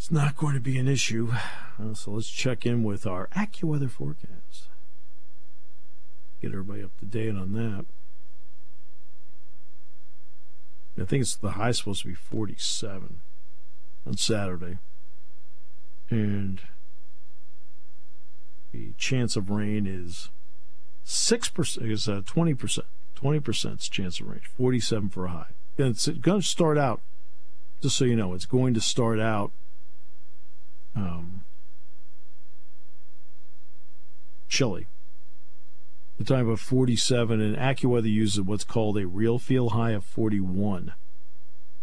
It's 0.00 0.10
not 0.10 0.34
going 0.34 0.54
to 0.54 0.60
be 0.60 0.78
an 0.78 0.88
issue. 0.88 1.30
Uh, 1.78 1.92
so 1.92 2.12
let's 2.12 2.30
check 2.30 2.64
in 2.64 2.82
with 2.82 3.06
our 3.06 3.28
AccuWeather 3.36 3.90
forecast. 3.90 4.68
Get 6.40 6.52
everybody 6.52 6.82
up 6.82 6.98
to 7.00 7.04
date 7.04 7.36
on 7.36 7.52
that. 7.52 7.84
I 10.98 11.04
think 11.04 11.20
it's 11.20 11.36
the 11.36 11.50
high 11.50 11.72
supposed 11.72 12.00
to 12.00 12.08
be 12.08 12.14
47 12.14 13.20
on 14.06 14.16
Saturday. 14.16 14.78
And 16.08 16.62
the 18.72 18.94
chance 18.96 19.36
of 19.36 19.50
rain 19.50 19.86
is 19.86 20.30
6% 21.04 21.90
is 21.90 22.08
uh, 22.08 22.22
20%. 22.22 22.78
20% 23.22 23.90
chance 23.90 24.18
of 24.18 24.28
rain, 24.28 24.40
47 24.56 25.10
for 25.10 25.26
a 25.26 25.28
high. 25.28 25.50
And 25.76 25.88
it's 25.88 26.08
going 26.08 26.40
to 26.40 26.46
start 26.46 26.78
out, 26.78 27.02
just 27.82 27.98
so 27.98 28.06
you 28.06 28.16
know, 28.16 28.32
it's 28.32 28.46
going 28.46 28.72
to 28.72 28.80
start 28.80 29.20
out 29.20 29.52
um, 30.94 31.44
chilly. 34.48 34.86
We're 36.18 36.26
talking 36.26 36.46
about 36.46 36.58
47, 36.58 37.40
and 37.40 37.56
AccuWeather 37.56 38.10
uses 38.10 38.42
what's 38.42 38.64
called 38.64 38.98
a 38.98 39.06
real 39.06 39.38
feel 39.38 39.70
high 39.70 39.92
of 39.92 40.04
41. 40.04 40.92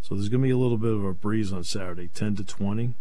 So 0.01 0.15
there's 0.15 0.29
going 0.29 0.41
to 0.41 0.47
be 0.47 0.51
a 0.51 0.57
little 0.57 0.77
bit 0.77 0.93
of 0.93 1.03
a 1.03 1.13
breeze 1.13 1.51
on 1.51 1.63
Saturday, 1.63 2.09
10 2.13 2.35
to 2.35 2.43
20. 2.43 2.93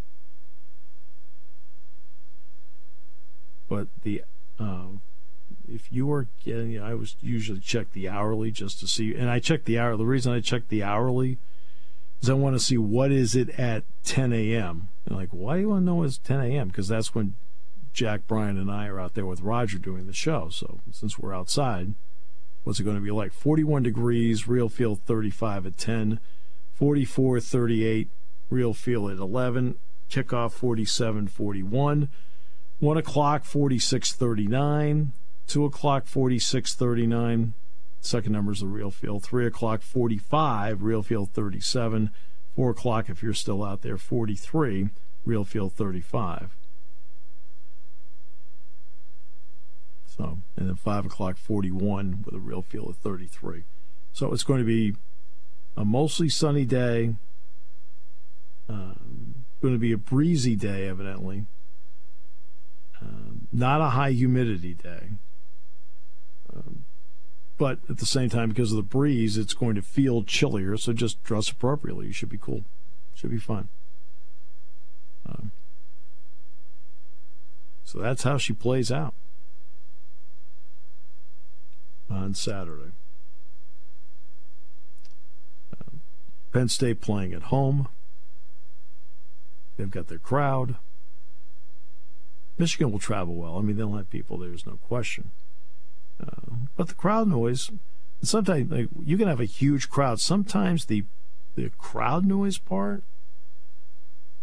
But 3.68 3.88
the 4.02 4.22
uh, 4.58 4.86
if 5.68 5.92
you 5.92 6.10
are 6.12 6.28
getting, 6.44 6.80
I 6.80 6.94
was 6.94 7.16
usually 7.20 7.60
check 7.60 7.92
the 7.92 8.08
hourly 8.08 8.50
just 8.50 8.80
to 8.80 8.86
see, 8.86 9.14
and 9.14 9.28
I 9.28 9.38
check 9.38 9.64
the 9.64 9.78
hour. 9.78 9.96
The 9.96 10.06
reason 10.06 10.32
I 10.32 10.40
check 10.40 10.68
the 10.68 10.82
hourly 10.82 11.38
is 12.22 12.31
I 12.31 12.35
want 12.35 12.57
to 12.57 12.61
see 12.61 12.79
what 12.79 13.12
is 13.12 13.35
it 13.35 13.50
at 13.59 13.85
10 14.05 14.33
a.m. 14.33 14.88
And 15.07 15.16
like, 15.16 15.31
why 15.31 15.57
do 15.57 15.61
you 15.62 15.68
want 15.70 15.83
to 15.83 15.87
know 15.87 16.02
it's 16.02 16.18
10 16.18 16.40
a.m.? 16.40 16.68
Because 16.68 16.88
that's 16.88 17.14
when 17.14 17.35
Jack, 17.92 18.22
Brian, 18.26 18.59
and 18.59 18.70
I 18.70 18.87
are 18.88 19.00
out 19.00 19.14
there 19.14 19.26
with 19.26 19.40
Roger 19.40 19.79
doing 19.79 20.07
the 20.07 20.12
show. 20.12 20.48
So 20.50 20.81
since 20.90 21.18
we're 21.18 21.35
outside, 21.35 21.94
what's 22.64 22.81
it 22.81 22.85
going 22.85 22.96
to 22.96 23.02
be 23.02 23.11
like? 23.11 23.33
41 23.33 23.83
degrees, 23.83 24.48
real 24.48 24.68
feel 24.68 24.96
35 24.96 25.66
at 25.66 25.79
10, 25.79 26.20
44, 26.74 27.40
38, 27.40 28.09
real 28.50 28.74
feel 28.74 29.09
at 29.09 29.18
11, 29.18 29.79
kickoff 30.11 30.52
47, 30.52 31.29
41. 31.29 32.09
1 32.79 32.96
o'clock, 32.98 33.44
46, 33.44 34.12
39. 34.12 35.12
2 35.46 35.64
o'clock, 35.64 36.07
46 36.07 36.74
39. 36.74 37.55
Second 38.00 38.32
number 38.32 38.52
is 38.52 38.61
the 38.61 38.66
real 38.66 38.90
feel. 38.90 39.18
3 39.18 39.46
o'clock, 39.46 39.82
45, 39.82 40.82
real 40.82 41.02
feel 41.02 41.26
37. 41.26 42.11
4 42.54 42.70
o'clock, 42.70 43.09
if 43.09 43.22
you're 43.22 43.35
still 43.35 43.64
out 43.64 43.82
there, 43.82 43.98
43, 43.98 44.90
real 45.24 45.44
feel 45.44 45.68
35. 45.68 46.56
So, 50.06 50.38
and 50.56 50.68
then 50.68 50.76
5 50.76 51.06
o'clock, 51.06 51.37
41 51.37 52.22
with 52.24 52.35
a 52.35 52.38
real 52.38 52.62
feel 52.62 52.88
of 52.88 52.96
33. 52.96 53.64
So 54.12 54.32
it's 54.32 54.44
going 54.44 54.61
to 54.61 54.64
be 54.64 54.94
a 55.76 55.85
mostly 55.85 56.28
sunny 56.28 56.64
day. 56.64 57.16
Um, 58.68 59.44
going 59.61 59.74
to 59.74 59.78
be 59.78 59.92
a 59.92 59.98
breezy 59.98 60.56
day, 60.56 60.88
evidently. 60.88 61.44
Um, 63.02 63.46
not 63.52 63.82
a 63.82 63.90
high 63.90 64.12
humidity 64.12 64.72
day. 64.72 65.11
Um, 66.54 66.86
but 67.58 67.78
at 67.88 67.98
the 67.98 68.06
same 68.06 68.28
time, 68.28 68.50
because 68.50 68.70
of 68.70 68.76
the 68.76 68.82
breeze, 68.82 69.38
it's 69.38 69.54
going 69.54 69.74
to 69.76 69.82
feel 69.82 70.22
chillier. 70.22 70.76
So 70.76 70.92
just 70.92 71.22
dress 71.24 71.50
appropriately. 71.50 72.06
You 72.06 72.12
should 72.12 72.28
be 72.28 72.38
cool. 72.38 72.64
Should 73.14 73.30
be 73.30 73.38
fine. 73.38 73.68
Um, 75.26 75.50
so 77.84 77.98
that's 77.98 78.24
how 78.24 78.36
she 78.36 78.52
plays 78.52 78.92
out 78.92 79.14
on 82.10 82.34
Saturday. 82.34 82.92
Uh, 85.72 85.96
Penn 86.52 86.68
State 86.68 87.00
playing 87.00 87.32
at 87.32 87.44
home. 87.44 87.88
They've 89.76 89.90
got 89.90 90.08
their 90.08 90.18
crowd. 90.18 90.76
Michigan 92.58 92.92
will 92.92 92.98
travel 92.98 93.34
well. 93.34 93.58
I 93.58 93.60
mean, 93.62 93.76
they'll 93.76 93.96
have 93.96 94.10
people. 94.10 94.38
There's 94.38 94.66
no 94.66 94.78
question. 94.88 95.30
Uh, 96.20 96.57
but 96.76 96.88
the 96.88 96.94
crowd 96.94 97.29
noise, 97.29 97.70
sometimes 98.22 98.70
like, 98.70 98.88
you 99.05 99.16
can 99.16 99.29
have 99.29 99.40
a 99.40 99.44
huge 99.44 99.90
crowd. 99.90 100.20
Sometimes 100.20 100.87
the 100.87 101.05
the 101.55 101.70
crowd 101.79 102.26
noise 102.26 102.59
part, 102.59 103.02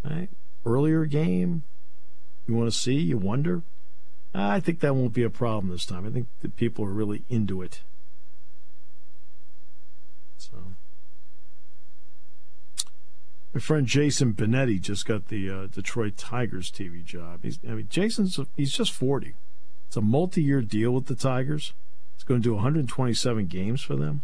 right? 0.03 0.29
Earlier 0.65 1.05
game, 1.05 1.63
you 2.47 2.55
want 2.55 2.71
to 2.71 2.77
see, 2.77 2.95
you 2.95 3.17
wonder. 3.17 3.61
I 4.33 4.59
think 4.59 4.79
that 4.79 4.95
won't 4.95 5.13
be 5.13 5.23
a 5.23 5.29
problem 5.29 5.71
this 5.71 5.85
time. 5.85 6.07
I 6.07 6.09
think 6.09 6.27
the 6.41 6.49
people 6.49 6.85
are 6.85 6.89
really 6.89 7.23
into 7.29 7.61
it. 7.61 7.81
So, 10.39 10.57
my 13.53 13.59
friend 13.59 13.85
Jason 13.85 14.33
Benetti 14.33 14.81
just 14.81 15.05
got 15.05 15.27
the 15.27 15.49
uh, 15.49 15.67
Detroit 15.67 16.17
Tigers 16.17 16.71
TV 16.71 17.05
job. 17.05 17.41
He's, 17.43 17.59
I 17.67 17.73
mean, 17.73 17.87
Jason's 17.89 18.39
he's 18.57 18.73
just 18.73 18.91
forty. 18.91 19.35
It's 19.87 19.97
a 19.97 20.01
multi 20.01 20.41
year 20.41 20.61
deal 20.61 20.91
with 20.91 21.05
the 21.05 21.15
Tigers. 21.15 21.73
It's 22.15 22.23
going 22.23 22.41
to 22.41 22.49
do 22.49 22.53
127 22.55 23.47
games 23.47 23.81
for 23.81 23.95
them. 23.95 24.21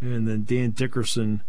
And 0.00 0.28
then 0.28 0.44
Dan 0.44 0.70
Dickerson, 0.70 1.42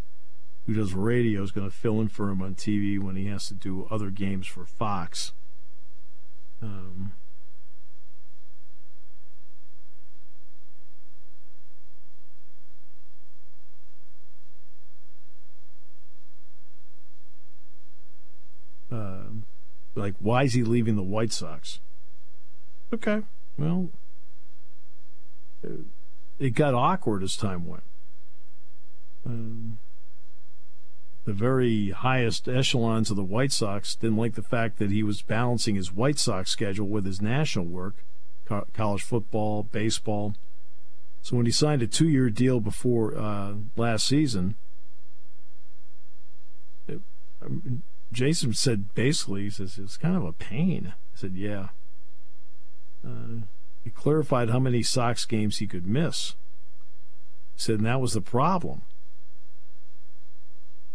who 0.65 0.73
does 0.73 0.93
radio, 0.93 1.43
is 1.43 1.51
going 1.51 1.69
to 1.69 1.75
fill 1.75 1.99
in 1.99 2.07
for 2.07 2.29
him 2.29 2.41
on 2.41 2.55
TV 2.55 2.97
when 2.97 3.15
he 3.15 3.25
has 3.25 3.47
to 3.49 3.53
do 3.53 3.87
other 3.91 4.09
games 4.09 4.47
for 4.47 4.65
Fox. 4.65 5.33
Um, 6.61 7.11
uh, 18.91 19.23
like, 19.97 20.15
why 20.19 20.43
is 20.43 20.53
he 20.53 20.63
leaving 20.63 20.95
the 20.95 21.03
White 21.03 21.31
Sox? 21.31 21.79
Okay, 22.93 23.23
well, 23.57 23.89
it 26.39 26.51
got 26.51 26.73
awkward 26.73 27.23
as 27.23 27.36
time 27.36 27.65
went. 27.67 27.83
Um, 29.25 29.79
the 31.25 31.33
very 31.33 31.89
highest 31.89 32.47
echelons 32.47 33.10
of 33.10 33.17
the 33.17 33.23
White 33.23 33.51
Sox 33.51 33.95
didn't 33.95 34.17
like 34.17 34.36
the 34.36 34.41
fact 34.41 34.79
that 34.79 34.91
he 34.91 35.03
was 35.03 35.21
balancing 35.21 35.75
his 35.75 35.91
White 35.91 36.17
Sox 36.17 36.49
schedule 36.51 36.88
with 36.88 37.05
his 37.05 37.21
national 37.21 37.65
work, 37.65 37.95
co- 38.45 38.67
college 38.73 39.03
football, 39.03 39.63
baseball. 39.63 40.36
So 41.21 41.36
when 41.36 41.45
he 41.45 41.51
signed 41.51 41.81
a 41.81 41.88
two-year 41.88 42.29
deal 42.29 42.62
before 42.62 43.17
uh, 43.17 43.55
last 43.75 44.07
season, 44.07 44.55
it, 46.88 47.01
I 47.43 47.49
mean, 47.49 47.83
Jason 48.11 48.53
said 48.53 48.93
basically, 48.95 49.43
he 49.43 49.49
says, 49.49 49.77
it's 49.77 49.97
kind 49.97 50.15
of 50.15 50.23
a 50.23 50.31
pain. 50.31 50.93
I 50.95 51.19
said, 51.19 51.33
yeah. 51.35 51.69
Uh, 53.05 53.41
he 53.83 53.89
clarified 53.89 54.49
how 54.49 54.59
many 54.59 54.83
Sox 54.83 55.25
games 55.25 55.57
he 55.57 55.67
could 55.67 55.85
miss. 55.85 56.35
He 57.55 57.61
said, 57.61 57.75
and 57.75 57.85
that 57.85 58.01
was 58.01 58.13
the 58.13 58.21
problem. 58.21 58.81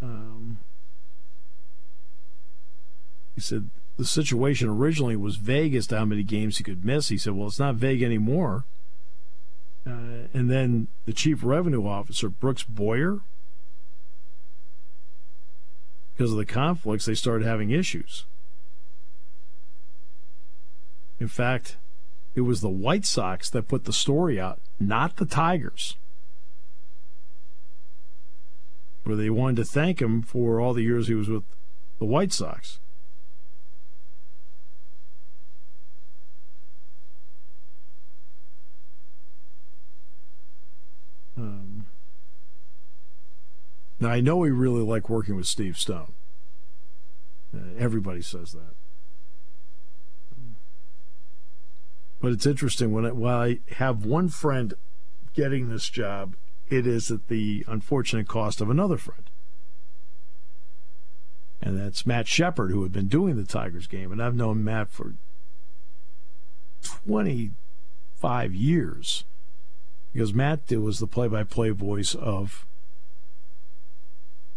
Um, 0.02 0.58
he 3.34 3.40
said, 3.40 3.70
the 3.96 4.04
situation 4.04 4.68
originally 4.68 5.16
was 5.16 5.36
vague 5.36 5.74
as 5.74 5.86
to 5.88 5.98
how 5.98 6.04
many 6.04 6.22
games 6.22 6.58
he 6.58 6.64
could 6.64 6.84
miss. 6.84 7.08
He 7.08 7.18
said, 7.18 7.34
well, 7.34 7.48
it's 7.48 7.58
not 7.58 7.76
vague 7.76 8.02
anymore. 8.02 8.64
Uh, 9.86 10.28
and 10.32 10.50
then 10.50 10.88
the 11.06 11.12
chief 11.12 11.40
revenue 11.42 11.86
officer, 11.86 12.28
Brooks 12.28 12.62
Boyer, 12.62 13.20
because 16.14 16.32
of 16.32 16.38
the 16.38 16.44
conflicts, 16.44 17.06
they 17.06 17.14
started 17.14 17.46
having 17.46 17.70
issues. 17.70 18.24
In 21.18 21.28
fact, 21.28 21.76
it 22.34 22.42
was 22.42 22.60
the 22.60 22.68
White 22.68 23.04
Sox 23.04 23.48
that 23.50 23.68
put 23.68 23.84
the 23.84 23.92
story 23.92 24.40
out, 24.40 24.60
not 24.80 25.16
the 25.16 25.26
Tigers. 25.26 25.96
where 29.04 29.16
they 29.16 29.30
wanted 29.30 29.56
to 29.56 29.64
thank 29.64 30.00
him 30.00 30.22
for 30.22 30.60
all 30.60 30.74
the 30.74 30.82
years 30.82 31.08
he 31.08 31.14
was 31.14 31.28
with 31.28 31.44
the 31.98 32.04
White 32.04 32.32
Sox. 32.32 32.78
Um, 41.36 41.86
now, 44.02 44.10
I 44.10 44.20
know 44.20 44.42
he 44.42 44.50
really 44.50 44.82
liked 44.82 45.08
working 45.08 45.36
with 45.36 45.46
Steve 45.46 45.78
Stone. 45.78 46.12
Uh, 47.54 47.60
everybody 47.78 48.20
says 48.20 48.52
that. 48.52 48.74
But 52.20 52.32
it's 52.32 52.46
interesting 52.46 52.92
when 52.92 53.06
I, 53.06 53.12
while 53.12 53.40
I 53.40 53.58
have 53.74 54.04
one 54.04 54.28
friend 54.28 54.74
getting 55.34 55.68
this 55.68 55.88
job, 55.88 56.36
it 56.68 56.86
is 56.86 57.10
at 57.10 57.28
the 57.28 57.64
unfortunate 57.68 58.28
cost 58.28 58.60
of 58.60 58.70
another 58.70 58.96
friend. 58.96 59.30
And 61.60 61.78
that's 61.78 62.06
Matt 62.06 62.26
Shepard, 62.26 62.70
who 62.70 62.82
had 62.82 62.92
been 62.92 63.08
doing 63.08 63.36
the 63.36 63.44
Tigers 63.44 63.86
game. 63.86 64.10
And 64.10 64.22
I've 64.22 64.34
known 64.34 64.64
Matt 64.64 64.88
for 64.88 65.14
25 66.82 68.54
years 68.54 69.24
because 70.12 70.34
Matt 70.34 70.70
was 70.72 70.98
the 70.98 71.06
play 71.06 71.28
by 71.28 71.44
play 71.44 71.70
voice 71.70 72.14
of 72.14 72.66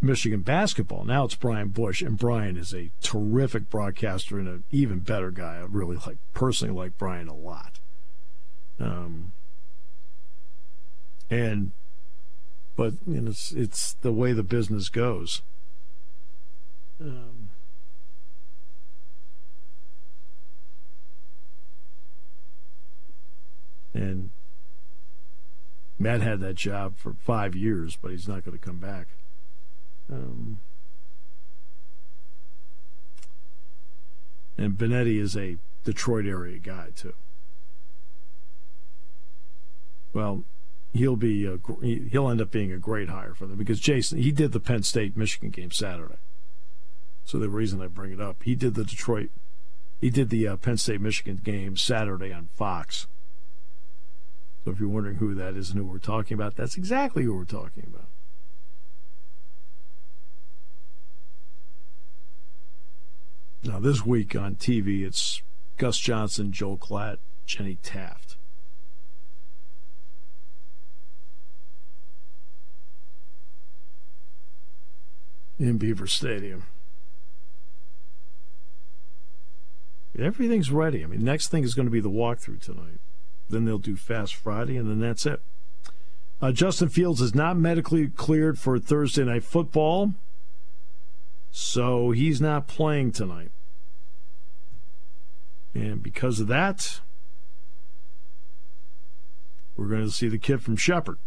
Michigan 0.01 0.41
basketball. 0.41 1.03
Now 1.03 1.25
it's 1.25 1.35
Brian 1.35 1.69
Bush, 1.69 2.01
and 2.01 2.17
Brian 2.17 2.57
is 2.57 2.73
a 2.73 2.91
terrific 3.01 3.69
broadcaster 3.69 4.37
and 4.37 4.47
an 4.47 4.63
even 4.71 4.99
better 4.99 5.31
guy. 5.31 5.57
I 5.57 5.65
really 5.67 5.97
like 5.97 6.17
personally 6.33 6.73
like 6.73 6.97
Brian 6.97 7.27
a 7.27 7.33
lot. 7.33 7.79
Um, 8.79 9.31
and 11.29 11.71
but 12.75 12.93
you 13.07 13.21
know, 13.21 13.31
it's 13.31 13.51
it's 13.51 13.93
the 13.93 14.11
way 14.11 14.33
the 14.33 14.43
business 14.43 14.89
goes. 14.89 15.41
Um, 16.99 17.49
and 23.93 24.29
Matt 25.97 26.21
had 26.21 26.41
that 26.41 26.55
job 26.55 26.97
for 26.97 27.13
five 27.13 27.55
years, 27.55 27.97
but 28.01 28.11
he's 28.11 28.27
not 28.27 28.43
going 28.43 28.57
to 28.57 28.63
come 28.63 28.77
back. 28.77 29.07
Um, 30.11 30.59
and 34.57 34.77
Benetti 34.77 35.19
is 35.19 35.35
a 35.35 35.57
Detroit 35.83 36.25
area 36.25 36.59
guy 36.59 36.89
too. 36.95 37.13
Well, 40.13 40.43
he'll 40.93 41.17
be 41.17 41.45
a, 41.45 41.59
he'll 41.83 42.29
end 42.29 42.41
up 42.41 42.51
being 42.51 42.71
a 42.71 42.77
great 42.77 43.09
hire 43.09 43.33
for 43.33 43.45
them 43.45 43.57
because 43.57 43.79
Jason 43.79 44.19
he 44.19 44.31
did 44.31 44.51
the 44.51 44.59
Penn 44.59 44.83
State 44.83 45.17
Michigan 45.17 45.49
game 45.49 45.71
Saturday. 45.71 46.15
So 47.25 47.39
the 47.39 47.49
reason 47.49 47.81
I 47.81 47.87
bring 47.87 48.11
it 48.11 48.21
up, 48.21 48.43
he 48.43 48.55
did 48.55 48.75
the 48.75 48.85
Detroit, 48.85 49.29
he 49.99 50.09
did 50.09 50.29
the 50.29 50.47
uh, 50.47 50.55
Penn 50.57 50.77
State 50.77 51.01
Michigan 51.01 51.41
game 51.43 51.75
Saturday 51.75 52.31
on 52.31 52.49
Fox. 52.55 53.07
So 54.63 54.71
if 54.71 54.79
you're 54.79 54.89
wondering 54.89 55.17
who 55.17 55.33
that 55.35 55.55
is 55.55 55.71
and 55.71 55.79
who 55.79 55.85
we're 55.85 55.99
talking 55.99 56.35
about, 56.35 56.55
that's 56.55 56.77
exactly 56.77 57.23
who 57.23 57.35
we're 57.35 57.45
talking 57.45 57.83
about. 57.87 58.07
Now, 63.65 63.79
this 63.79 64.05
week 64.05 64.35
on 64.35 64.55
TV, 64.55 65.03
it's 65.03 65.41
Gus 65.77 65.97
Johnson, 65.97 66.51
Joel 66.51 66.77
Klatt, 66.77 67.17
Jenny 67.47 67.79
Taft. 67.81 68.35
In 75.57 75.79
Beaver 75.79 76.05
Stadium. 76.05 76.65
Everything's 80.17 80.69
ready. 80.69 81.03
I 81.03 81.07
mean, 81.07 81.23
next 81.23 81.47
thing 81.47 81.63
is 81.63 81.73
going 81.73 81.87
to 81.87 81.91
be 81.91 81.99
the 81.99 82.09
walkthrough 82.09 82.61
tonight. 82.61 82.99
Then 83.49 83.65
they'll 83.65 83.79
do 83.79 83.95
Fast 83.95 84.35
Friday, 84.35 84.77
and 84.77 84.87
then 84.87 84.99
that's 84.99 85.25
it. 85.25 85.41
Uh, 86.39 86.51
Justin 86.51 86.89
Fields 86.89 87.19
is 87.19 87.33
not 87.33 87.57
medically 87.57 88.09
cleared 88.09 88.59
for 88.59 88.77
Thursday 88.77 89.23
night 89.23 89.43
football, 89.43 90.13
so 91.51 92.11
he's 92.11 92.39
not 92.39 92.67
playing 92.67 93.11
tonight. 93.11 93.49
And 95.75 96.01
because 96.01 96.39
of 96.39 96.47
that, 96.47 97.01
we're 99.75 99.89
going 99.89 100.05
to 100.05 100.11
see 100.11 100.29
the 100.29 100.37
kid 100.37 100.63
from 100.63 100.77
Shepherd. 100.77 101.17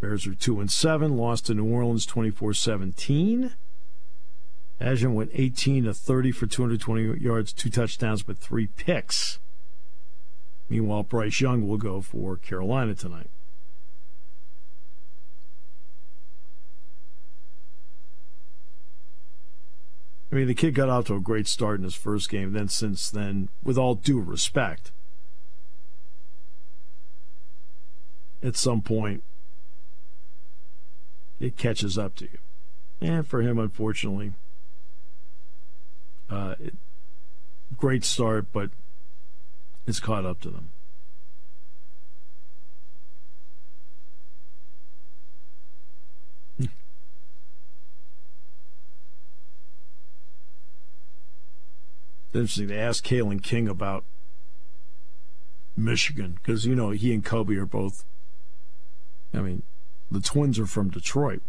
Bears 0.00 0.26
are 0.26 0.34
2 0.34 0.58
and 0.60 0.70
7, 0.70 1.16
lost 1.16 1.46
to 1.46 1.54
New 1.54 1.72
Orleans 1.72 2.04
24 2.04 2.52
17. 2.54 3.52
Bagent 4.80 5.14
went 5.14 5.30
18 5.32 5.84
to 5.84 5.94
30 5.94 6.32
for 6.32 6.46
220 6.46 7.20
yards, 7.20 7.52
two 7.52 7.70
touchdowns, 7.70 8.24
but 8.24 8.38
three 8.38 8.66
picks. 8.66 9.38
Meanwhile, 10.68 11.04
Bryce 11.04 11.40
Young 11.40 11.68
will 11.68 11.76
go 11.76 12.00
for 12.00 12.36
Carolina 12.36 12.96
tonight. 12.96 13.30
I 20.32 20.36
mean, 20.36 20.46
the 20.46 20.54
kid 20.54 20.74
got 20.74 20.88
off 20.88 21.04
to 21.06 21.14
a 21.14 21.20
great 21.20 21.46
start 21.46 21.78
in 21.78 21.84
his 21.84 21.94
first 21.94 22.30
game. 22.30 22.52
Then, 22.52 22.68
since 22.68 23.10
then, 23.10 23.50
with 23.62 23.76
all 23.76 23.94
due 23.94 24.18
respect, 24.18 24.90
at 28.42 28.56
some 28.56 28.80
point, 28.80 29.22
it 31.38 31.58
catches 31.58 31.98
up 31.98 32.14
to 32.16 32.24
you. 32.24 32.38
And 33.02 33.26
for 33.26 33.42
him, 33.42 33.58
unfortunately, 33.58 34.32
uh, 36.30 36.54
it, 36.58 36.74
great 37.76 38.04
start, 38.04 38.46
but 38.54 38.70
it's 39.86 40.00
caught 40.00 40.24
up 40.24 40.40
to 40.40 40.48
them. 40.48 40.70
Interesting 52.34 52.68
to 52.68 52.78
ask 52.78 53.04
Kalen 53.04 53.42
King 53.42 53.68
about 53.68 54.04
Michigan 55.76 56.38
because 56.42 56.64
you 56.64 56.74
know 56.74 56.90
he 56.90 57.12
and 57.12 57.24
Kobe 57.24 57.56
are 57.56 57.66
both. 57.66 58.04
I 59.34 59.40
mean, 59.40 59.62
the 60.10 60.20
twins 60.20 60.58
are 60.58 60.66
from 60.66 60.90
Detroit. 60.90 61.42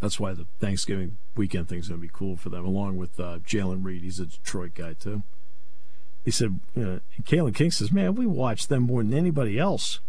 That's 0.00 0.18
why 0.18 0.32
the 0.32 0.46
Thanksgiving 0.58 1.18
weekend 1.36 1.68
thing's 1.68 1.88
going 1.88 2.00
to 2.00 2.06
be 2.06 2.12
cool 2.12 2.36
for 2.36 2.48
them, 2.48 2.64
along 2.64 2.96
with 2.96 3.20
uh, 3.20 3.38
Jaylen 3.38 3.84
Reed. 3.84 4.02
He's 4.02 4.20
a 4.20 4.26
Detroit 4.26 4.74
guy 4.74 4.94
too. 4.94 5.22
He 6.24 6.30
said, 6.30 6.60
you 6.74 6.84
know, 6.84 7.00
Kalen 7.22 7.54
King 7.54 7.70
says, 7.70 7.92
"Man, 7.92 8.14
we 8.14 8.26
watch 8.26 8.68
them 8.68 8.84
more 8.84 9.02
than 9.02 9.14
anybody 9.14 9.58
else." 9.58 10.00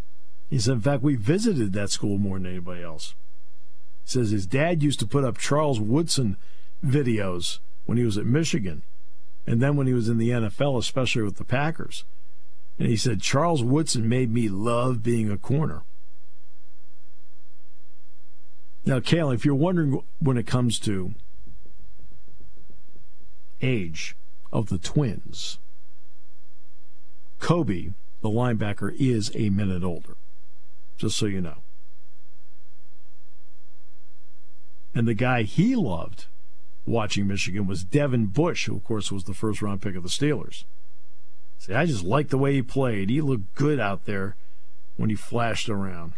He 0.49 0.59
said, 0.59 0.73
"In 0.73 0.81
fact, 0.81 1.03
we 1.03 1.15
visited 1.15 1.73
that 1.73 1.91
school 1.91 2.17
more 2.17 2.37
than 2.37 2.47
anybody 2.47 2.83
else." 2.83 3.15
He 4.03 4.11
says 4.11 4.31
his 4.31 4.45
dad 4.45 4.83
used 4.83 4.99
to 4.99 5.07
put 5.07 5.23
up 5.23 5.37
Charles 5.37 5.79
Woodson 5.79 6.35
videos 6.83 7.59
when 7.91 7.97
he 7.97 8.05
was 8.05 8.17
at 8.17 8.25
Michigan, 8.25 8.83
and 9.45 9.61
then 9.61 9.75
when 9.75 9.85
he 9.85 9.91
was 9.91 10.07
in 10.07 10.17
the 10.17 10.29
NFL, 10.29 10.77
especially 10.77 11.23
with 11.23 11.35
the 11.35 11.43
Packers. 11.43 12.05
And 12.79 12.87
he 12.87 12.95
said, 12.95 13.19
Charles 13.19 13.61
Woodson 13.65 14.07
made 14.07 14.31
me 14.31 14.47
love 14.47 15.03
being 15.03 15.29
a 15.29 15.37
corner. 15.37 15.81
Now, 18.85 19.01
Kale, 19.01 19.31
if 19.31 19.43
you're 19.43 19.53
wondering 19.53 20.01
when 20.19 20.37
it 20.37 20.47
comes 20.47 20.79
to 20.79 21.13
age 23.61 24.15
of 24.53 24.69
the 24.69 24.77
twins, 24.77 25.59
Kobe, 27.41 27.89
the 28.21 28.29
linebacker, 28.29 28.95
is 28.97 29.35
a 29.35 29.49
minute 29.49 29.83
older, 29.83 30.15
just 30.95 31.17
so 31.17 31.25
you 31.25 31.41
know. 31.41 31.57
And 34.95 35.09
the 35.09 35.13
guy 35.13 35.43
he 35.43 35.75
loved 35.75 36.27
watching 36.85 37.27
Michigan 37.27 37.67
was 37.67 37.83
Devin 37.83 38.27
Bush, 38.27 38.65
who, 38.65 38.75
of 38.75 38.83
course, 38.83 39.11
was 39.11 39.25
the 39.25 39.33
first 39.33 39.61
round 39.61 39.81
pick 39.81 39.95
of 39.95 40.03
the 40.03 40.09
Steelers. 40.09 40.63
See, 41.57 41.73
I 41.73 41.85
just 41.85 42.03
liked 42.03 42.31
the 42.31 42.37
way 42.37 42.53
he 42.53 42.61
played. 42.61 43.09
He 43.09 43.21
looked 43.21 43.53
good 43.55 43.79
out 43.79 44.05
there 44.05 44.35
when 44.97 45.09
he 45.09 45.15
flashed 45.15 45.69
around. 45.69 46.13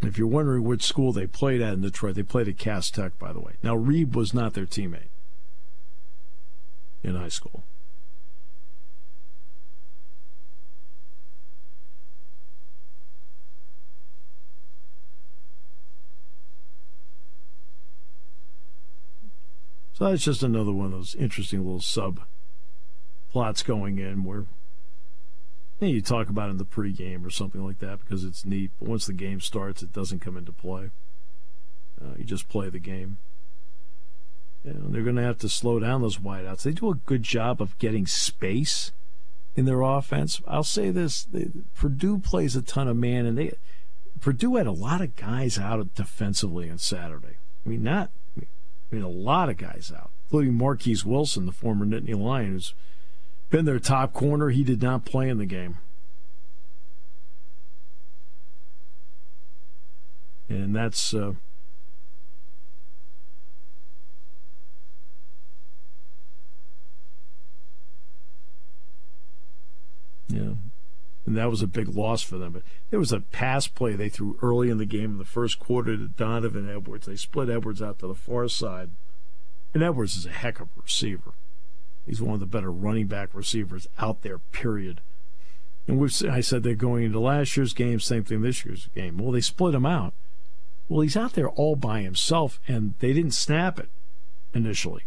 If 0.00 0.16
you're 0.16 0.26
wondering 0.26 0.64
which 0.64 0.84
school 0.84 1.12
they 1.12 1.26
played 1.26 1.60
at 1.60 1.74
in 1.74 1.82
Detroit, 1.82 2.14
they 2.14 2.22
played 2.22 2.48
at 2.48 2.58
Cass 2.58 2.90
Tech, 2.90 3.18
by 3.18 3.32
the 3.32 3.40
way. 3.40 3.52
Now, 3.62 3.74
Reed 3.76 4.14
was 4.14 4.32
not 4.32 4.54
their 4.54 4.66
teammate 4.66 5.10
in 7.02 7.14
high 7.14 7.28
school. 7.28 7.64
So 19.98 20.08
that's 20.08 20.22
just 20.22 20.44
another 20.44 20.70
one 20.70 20.86
of 20.86 20.92
those 20.92 21.16
interesting 21.16 21.64
little 21.64 21.80
sub 21.80 22.20
plots 23.32 23.64
going 23.64 23.98
in 23.98 24.22
where 24.22 24.44
you, 25.80 25.88
know, 25.88 25.88
you 25.88 26.00
talk 26.00 26.28
about 26.28 26.50
it 26.50 26.52
in 26.52 26.58
the 26.58 26.64
pregame 26.64 27.26
or 27.26 27.30
something 27.30 27.64
like 27.66 27.80
that 27.80 27.98
because 27.98 28.22
it's 28.22 28.44
neat. 28.44 28.70
But 28.78 28.88
once 28.88 29.06
the 29.06 29.12
game 29.12 29.40
starts, 29.40 29.82
it 29.82 29.92
doesn't 29.92 30.20
come 30.20 30.36
into 30.36 30.52
play. 30.52 30.90
Uh, 32.00 32.14
you 32.16 32.22
just 32.22 32.48
play 32.48 32.70
the 32.70 32.78
game. 32.78 33.18
Know, 34.62 34.88
they're 34.88 35.02
going 35.02 35.16
to 35.16 35.22
have 35.22 35.38
to 35.38 35.48
slow 35.48 35.80
down 35.80 36.00
those 36.00 36.18
wideouts. 36.18 36.62
They 36.62 36.70
do 36.70 36.90
a 36.90 36.94
good 36.94 37.24
job 37.24 37.60
of 37.60 37.76
getting 37.78 38.06
space 38.06 38.92
in 39.56 39.64
their 39.64 39.82
offense. 39.82 40.40
I'll 40.46 40.62
say 40.62 40.90
this: 40.90 41.24
they, 41.24 41.48
Purdue 41.74 42.20
plays 42.20 42.54
a 42.54 42.62
ton 42.62 42.86
of 42.86 42.96
man, 42.96 43.26
and 43.26 43.36
they 43.36 43.54
Purdue 44.20 44.54
had 44.56 44.68
a 44.68 44.72
lot 44.72 45.00
of 45.00 45.16
guys 45.16 45.58
out 45.58 45.92
defensively 45.96 46.70
on 46.70 46.78
Saturday. 46.78 47.38
I 47.66 47.68
mean, 47.68 47.82
not 47.82 48.10
Mean 48.90 49.02
a 49.02 49.08
lot 49.08 49.48
of 49.48 49.56
guys 49.56 49.92
out, 49.94 50.10
including 50.26 50.54
Marquis 50.54 50.98
Wilson, 51.04 51.46
the 51.46 51.52
former 51.52 51.84
Nittany 51.84 52.18
Lion, 52.18 52.52
who's 52.52 52.74
been 53.50 53.64
their 53.64 53.78
top 53.78 54.12
corner. 54.12 54.50
He 54.50 54.64
did 54.64 54.82
not 54.82 55.04
play 55.04 55.28
in 55.28 55.38
the 55.38 55.46
game. 55.46 55.78
And 60.48 60.74
that's 60.74 61.12
uh, 61.12 61.34
Yeah. 70.28 70.52
And 71.28 71.36
that 71.36 71.50
was 71.50 71.60
a 71.60 71.66
big 71.66 71.88
loss 71.88 72.22
for 72.22 72.38
them. 72.38 72.52
But 72.54 72.62
there 72.88 72.98
was 72.98 73.12
a 73.12 73.20
pass 73.20 73.66
play 73.66 73.92
they 73.92 74.08
threw 74.08 74.38
early 74.40 74.70
in 74.70 74.78
the 74.78 74.86
game 74.86 75.10
in 75.10 75.18
the 75.18 75.26
first 75.26 75.58
quarter 75.58 75.94
to 75.94 76.08
Donovan 76.08 76.70
Edwards. 76.70 77.04
They 77.04 77.16
split 77.16 77.50
Edwards 77.50 77.82
out 77.82 77.98
to 77.98 78.06
the 78.06 78.14
far 78.14 78.48
side. 78.48 78.88
And 79.74 79.82
Edwards 79.82 80.16
is 80.16 80.24
a 80.24 80.30
heck 80.30 80.58
of 80.58 80.68
a 80.68 80.80
receiver. 80.82 81.32
He's 82.06 82.22
one 82.22 82.32
of 82.32 82.40
the 82.40 82.46
better 82.46 82.72
running 82.72 83.08
back 83.08 83.28
receivers 83.34 83.86
out 83.98 84.22
there, 84.22 84.38
period. 84.38 85.02
And 85.86 85.98
we've, 85.98 86.14
I 86.24 86.40
said 86.40 86.62
they're 86.62 86.74
going 86.74 87.04
into 87.04 87.20
last 87.20 87.58
year's 87.58 87.74
game, 87.74 88.00
same 88.00 88.24
thing 88.24 88.40
this 88.40 88.64
year's 88.64 88.88
game. 88.94 89.18
Well, 89.18 89.32
they 89.32 89.42
split 89.42 89.74
him 89.74 89.84
out. 89.84 90.14
Well, 90.88 91.02
he's 91.02 91.14
out 91.14 91.34
there 91.34 91.50
all 91.50 91.76
by 91.76 92.00
himself, 92.00 92.58
and 92.66 92.94
they 93.00 93.12
didn't 93.12 93.32
snap 93.32 93.78
it 93.78 93.90
initially. 94.54 95.04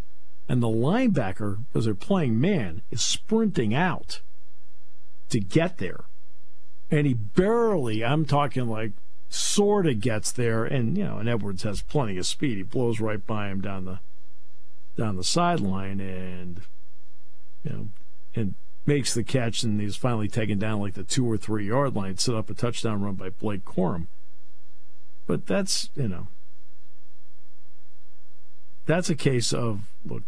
And 0.47 0.61
the 0.61 0.67
linebacker, 0.67 1.61
because 1.74 1.86
they're 1.86 1.95
playing 1.95 2.39
man, 2.39 2.84
is 2.91 3.01
sprinting 3.01 3.74
out 3.74 4.22
to 5.30 5.39
get 5.39 5.80
there. 5.80 6.03
And 6.91 7.07
he 7.07 7.13
barely, 7.13 8.03
I'm 8.03 8.25
talking 8.25 8.67
like 8.67 8.91
sort 9.29 9.87
of 9.87 10.01
gets 10.01 10.29
there 10.29 10.65
and 10.65 10.97
you 10.97 11.05
know, 11.05 11.17
and 11.17 11.29
Edwards 11.29 11.63
has 11.63 11.81
plenty 11.81 12.17
of 12.17 12.25
speed. 12.25 12.57
He 12.57 12.63
blows 12.63 12.99
right 12.99 13.25
by 13.25 13.47
him 13.47 13.61
down 13.61 13.85
the 13.85 13.99
down 14.97 15.15
the 15.15 15.23
sideline 15.23 16.01
and 16.01 16.61
you 17.63 17.71
know 17.71 17.87
and 18.35 18.55
makes 18.85 19.13
the 19.13 19.23
catch 19.23 19.63
and 19.63 19.79
he's 19.79 19.95
finally 19.95 20.27
taken 20.27 20.59
down 20.59 20.81
like 20.81 20.95
the 20.95 21.03
two 21.03 21.25
or 21.25 21.37
three 21.37 21.67
yard 21.67 21.95
line, 21.95 22.17
set 22.17 22.35
up 22.35 22.49
a 22.49 22.53
touchdown 22.53 23.01
run 23.01 23.15
by 23.15 23.29
Blake 23.29 23.63
Corum. 23.63 24.07
But 25.27 25.47
that's 25.47 25.89
you 25.95 26.09
know 26.09 26.27
that's 28.85 29.09
a 29.09 29.15
case 29.15 29.53
of 29.53 29.83
look 30.05 30.23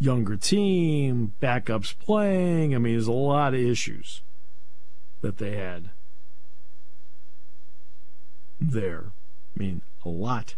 younger 0.00 0.36
team, 0.36 1.32
backups 1.40 1.96
playing. 1.96 2.74
I 2.74 2.78
mean, 2.78 2.94
there's 2.94 3.06
a 3.06 3.12
lot 3.12 3.54
of 3.54 3.60
issues 3.60 4.20
that 5.22 5.38
they 5.38 5.56
had 5.56 5.90
there. 8.60 9.06
I 9.56 9.58
mean, 9.58 9.82
a 10.04 10.08
lot 10.08 10.56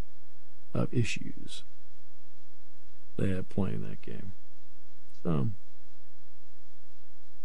of 0.72 0.92
issues 0.92 1.62
they 3.16 3.28
had 3.30 3.48
playing 3.48 3.82
that 3.82 4.02
game. 4.02 4.32
So 5.22 5.48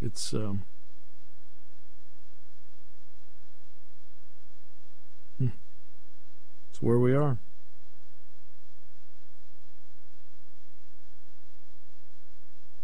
it's 0.01 0.33
um, 0.33 0.63
hmm, 5.37 5.47
it's 6.69 6.81
where 6.81 6.97
we 6.97 7.13
are. 7.13 7.37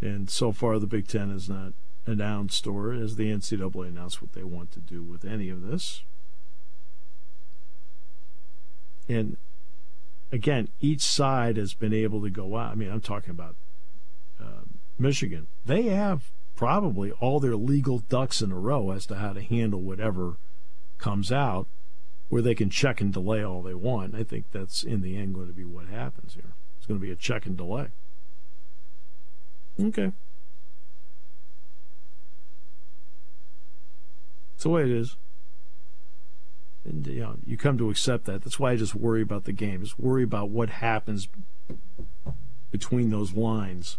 And 0.01 0.29
so 0.29 0.51
far, 0.51 0.77
the 0.77 0.85
Big 0.85 1.07
Ten 1.07 1.31
has 1.31 1.49
not 1.49 1.73
announced 2.05 2.67
or 2.67 2.93
has 2.93 3.15
the 3.15 3.31
NCAA 3.31 3.87
announced 3.87 4.21
what 4.21 4.33
they 4.33 4.43
want 4.43 4.71
to 4.73 4.79
do 4.79 5.01
with 5.01 5.25
any 5.25 5.49
of 5.49 5.61
this. 5.61 6.03
And 9.07 9.37
again, 10.31 10.69
each 10.81 11.01
side 11.01 11.57
has 11.57 11.73
been 11.73 11.93
able 11.93 12.21
to 12.21 12.29
go 12.29 12.57
out. 12.57 12.71
I 12.71 12.75
mean, 12.75 12.91
I'm 12.91 13.01
talking 13.01 13.31
about 13.31 13.55
uh, 14.39 14.65
Michigan. 14.97 15.47
They 15.65 15.83
have 15.83 16.31
probably 16.55 17.11
all 17.13 17.39
their 17.39 17.55
legal 17.55 17.99
ducks 17.99 18.41
in 18.41 18.51
a 18.51 18.59
row 18.59 18.91
as 18.91 19.05
to 19.07 19.15
how 19.15 19.33
to 19.33 19.41
handle 19.41 19.81
whatever 19.81 20.37
comes 20.97 21.31
out, 21.31 21.67
where 22.29 22.41
they 22.41 22.55
can 22.55 22.69
check 22.69 23.01
and 23.01 23.13
delay 23.13 23.43
all 23.43 23.61
they 23.61 23.73
want. 23.73 24.15
I 24.15 24.23
think 24.23 24.45
that's 24.51 24.83
in 24.83 25.01
the 25.01 25.17
end 25.17 25.35
going 25.35 25.47
to 25.47 25.53
be 25.53 25.65
what 25.65 25.87
happens 25.87 26.33
here. 26.33 26.53
It's 26.77 26.87
going 26.87 26.99
to 26.99 27.05
be 27.05 27.11
a 27.11 27.15
check 27.15 27.45
and 27.45 27.57
delay. 27.57 27.87
Okay. 29.79 30.11
The 34.65 34.69
way 34.71 34.81
it 34.81 34.89
is. 34.89 35.15
And 36.83 37.05
you, 37.05 37.19
know, 37.21 37.35
you 37.45 37.55
come 37.55 37.77
to 37.77 37.91
accept 37.91 38.25
that. 38.25 38.43
That's 38.43 38.59
why 38.59 38.71
I 38.71 38.75
just 38.75 38.95
worry 38.95 39.21
about 39.21 39.43
the 39.43 39.51
game. 39.51 39.81
Just 39.81 39.99
worry 39.99 40.23
about 40.23 40.49
what 40.49 40.69
happens 40.69 41.27
between 42.71 43.11
those 43.11 43.33
lines 43.33 43.97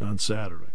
on 0.00 0.18
Saturday. 0.18 0.72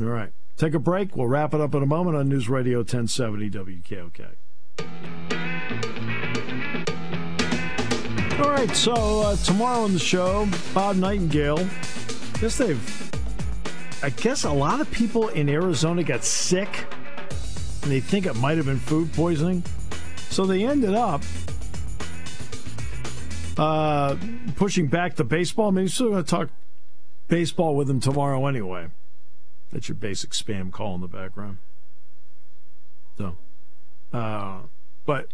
All 0.00 0.06
right. 0.06 0.32
Take 0.56 0.74
a 0.74 0.78
break. 0.78 1.16
We'll 1.16 1.26
wrap 1.26 1.54
it 1.54 1.60
up 1.60 1.74
in 1.74 1.82
a 1.82 1.86
moment 1.86 2.16
on 2.16 2.28
News 2.28 2.48
Radio 2.48 2.78
1070 2.78 3.50
WKOK. 3.50 4.36
All 8.40 8.48
right, 8.48 8.74
so 8.74 8.94
uh, 8.94 9.36
tomorrow 9.36 9.82
on 9.82 9.92
the 9.92 9.98
show, 9.98 10.48
Bob 10.72 10.96
Nightingale. 10.96 11.58
I 11.58 12.38
guess 12.40 12.56
they've. 12.56 13.10
I 14.02 14.08
guess 14.08 14.44
a 14.44 14.50
lot 14.50 14.80
of 14.80 14.90
people 14.90 15.28
in 15.28 15.50
Arizona 15.50 16.02
got 16.02 16.24
sick, 16.24 16.86
and 17.82 17.92
they 17.92 18.00
think 18.00 18.24
it 18.24 18.34
might 18.36 18.56
have 18.56 18.64
been 18.64 18.78
food 18.78 19.12
poisoning. 19.12 19.62
So 20.30 20.46
they 20.46 20.64
ended 20.64 20.94
up 20.94 21.22
uh, 23.58 24.16
pushing 24.56 24.86
back 24.86 25.16
the 25.16 25.24
baseball. 25.24 25.68
I 25.68 25.72
mean, 25.72 25.84
you're 25.84 25.90
still 25.90 26.08
going 26.08 26.24
to 26.24 26.30
talk 26.30 26.48
baseball 27.28 27.76
with 27.76 27.90
him 27.90 28.00
tomorrow 28.00 28.46
anyway. 28.46 28.86
That's 29.70 29.86
your 29.90 29.96
basic 29.96 30.30
spam 30.30 30.72
call 30.72 30.94
in 30.94 31.02
the 31.02 31.08
background. 31.08 31.58
So, 33.18 33.36
uh, 34.14 34.60
but 35.04 35.28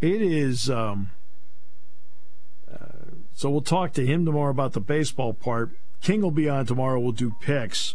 it 0.00 0.20
is. 0.20 0.68
Um, 0.68 1.10
so 3.36 3.50
we'll 3.50 3.60
talk 3.60 3.92
to 3.92 4.06
him 4.06 4.24
tomorrow 4.24 4.50
about 4.50 4.72
the 4.72 4.80
baseball 4.80 5.34
part. 5.34 5.70
King 6.00 6.22
will 6.22 6.30
be 6.30 6.48
on 6.48 6.64
tomorrow. 6.64 6.98
We'll 6.98 7.12
do 7.12 7.36
picks. 7.38 7.94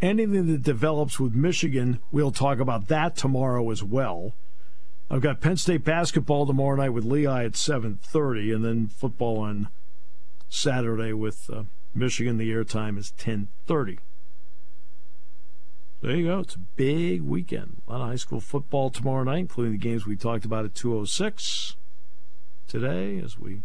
Anything 0.00 0.46
that 0.46 0.62
develops 0.62 1.18
with 1.18 1.34
Michigan, 1.34 1.98
we'll 2.12 2.30
talk 2.30 2.60
about 2.60 2.86
that 2.86 3.16
tomorrow 3.16 3.68
as 3.72 3.82
well. 3.82 4.34
I've 5.10 5.20
got 5.20 5.40
Penn 5.40 5.56
State 5.56 5.84
basketball 5.84 6.46
tomorrow 6.46 6.76
night 6.76 6.90
with 6.90 7.04
Lehigh 7.04 7.46
at 7.46 7.56
7:30, 7.56 8.54
and 8.54 8.64
then 8.64 8.86
football 8.86 9.38
on 9.38 9.68
Saturday 10.48 11.12
with 11.12 11.50
uh, 11.52 11.64
Michigan. 11.92 12.38
The 12.38 12.52
airtime 12.52 12.96
is 12.98 13.12
10:30. 13.18 13.98
There 16.02 16.14
you 16.14 16.26
go. 16.26 16.38
It's 16.38 16.54
a 16.54 16.60
big 16.76 17.22
weekend. 17.22 17.82
A 17.88 17.92
lot 17.92 18.02
of 18.02 18.08
high 18.10 18.16
school 18.16 18.40
football 18.40 18.90
tomorrow 18.90 19.24
night, 19.24 19.38
including 19.38 19.72
the 19.72 19.78
games 19.78 20.06
we 20.06 20.14
talked 20.14 20.44
about 20.44 20.64
at 20.64 20.76
206 20.76 21.74
today 22.68 23.18
as 23.18 23.36
we 23.36 23.62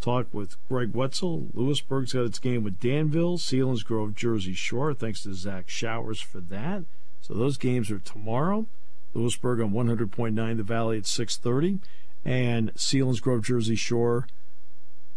talk 0.00 0.26
with 0.32 0.56
Greg 0.68 0.94
Wetzel. 0.94 1.48
Lewisburg's 1.54 2.12
got 2.12 2.24
its 2.24 2.38
game 2.38 2.62
with 2.62 2.80
Danville, 2.80 3.38
Sealands 3.38 3.84
Selinsgrove, 3.84 4.14
Jersey 4.14 4.54
Shore. 4.54 4.94
Thanks 4.94 5.22
to 5.22 5.34
Zach 5.34 5.68
Showers 5.68 6.20
for 6.20 6.40
that. 6.40 6.84
So 7.20 7.34
those 7.34 7.56
games 7.56 7.90
are 7.90 7.98
tomorrow. 7.98 8.66
Lewisburg 9.14 9.60
on 9.60 9.72
100.9 9.72 10.56
The 10.56 10.62
Valley 10.62 10.98
at 10.98 11.04
6:30, 11.04 11.80
and 12.24 12.72
Sealands 12.74 13.20
Selinsgrove, 13.20 13.44
Jersey 13.44 13.76
Shore 13.76 14.26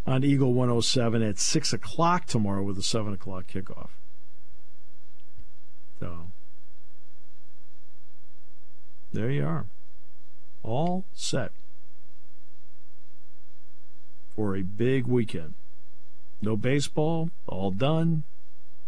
on 0.06 0.24
Eagle 0.24 0.54
107 0.54 1.22
at 1.22 1.38
6 1.38 1.72
o'clock 1.72 2.26
tomorrow 2.26 2.62
with 2.62 2.78
a 2.78 2.82
7 2.82 3.12
o'clock 3.12 3.46
kickoff. 3.46 3.90
So 6.00 6.30
there 9.12 9.30
you 9.30 9.44
are. 9.44 9.66
All 10.62 11.04
set 11.12 11.52
for 14.40 14.56
a 14.56 14.62
big 14.62 15.06
weekend. 15.06 15.52
No 16.40 16.56
baseball, 16.56 17.28
all 17.46 17.70
done. 17.70 18.22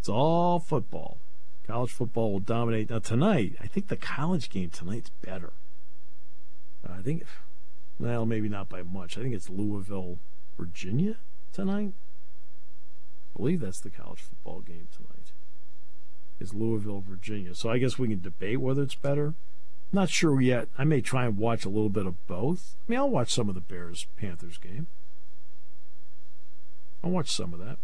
It's 0.01 0.09
all 0.09 0.59
football. 0.59 1.19
College 1.67 1.91
football 1.91 2.33
will 2.33 2.41
dominate. 2.41 2.89
Now, 2.89 3.01
tonight, 3.01 3.57
I 3.61 3.67
think 3.67 3.89
the 3.89 3.99
college 3.99 4.49
game 4.49 4.71
tonight's 4.71 5.11
better. 5.21 5.53
I 6.89 7.03
think 7.03 7.27
Well, 8.01 8.25
maybe 8.25 8.49
not 8.49 8.71
by 8.71 8.83
much. 8.83 9.19
I 9.19 9.21
think 9.21 9.35
it's 9.35 9.51
Louisville, 9.51 10.21
Virginia 10.57 11.17
tonight. 11.53 11.93
I 13.35 13.37
believe 13.37 13.61
that's 13.61 13.81
the 13.81 13.91
college 13.91 14.21
football 14.21 14.61
game 14.61 14.89
tonight. 14.91 15.33
Is 16.41 16.55
Louisville, 16.55 17.05
Virginia. 17.07 17.55
So 17.55 17.69
I 17.69 17.77
guess 17.77 17.99
we 17.99 18.09
can 18.09 18.23
debate 18.23 18.59
whether 18.59 18.83
it's 18.83 18.95
better. 18.95 19.35
Not 19.93 20.09
sure 20.09 20.41
yet. 20.41 20.69
I 20.79 20.85
may 20.85 21.03
try 21.03 21.27
and 21.27 21.37
watch 21.37 21.67
a 21.67 21.69
little 21.69 21.91
bit 21.91 22.07
of 22.07 22.27
both. 22.27 22.77
I 22.89 22.91
mean, 22.91 22.99
I'll 22.99 23.11
watch 23.11 23.31
some 23.31 23.51
of 23.51 23.55
the 23.55 23.61
Bears 23.61 24.07
Panthers 24.17 24.57
game. 24.57 24.87
I'll 27.03 27.11
watch 27.11 27.31
some 27.31 27.53
of 27.53 27.61
that. 27.61 27.79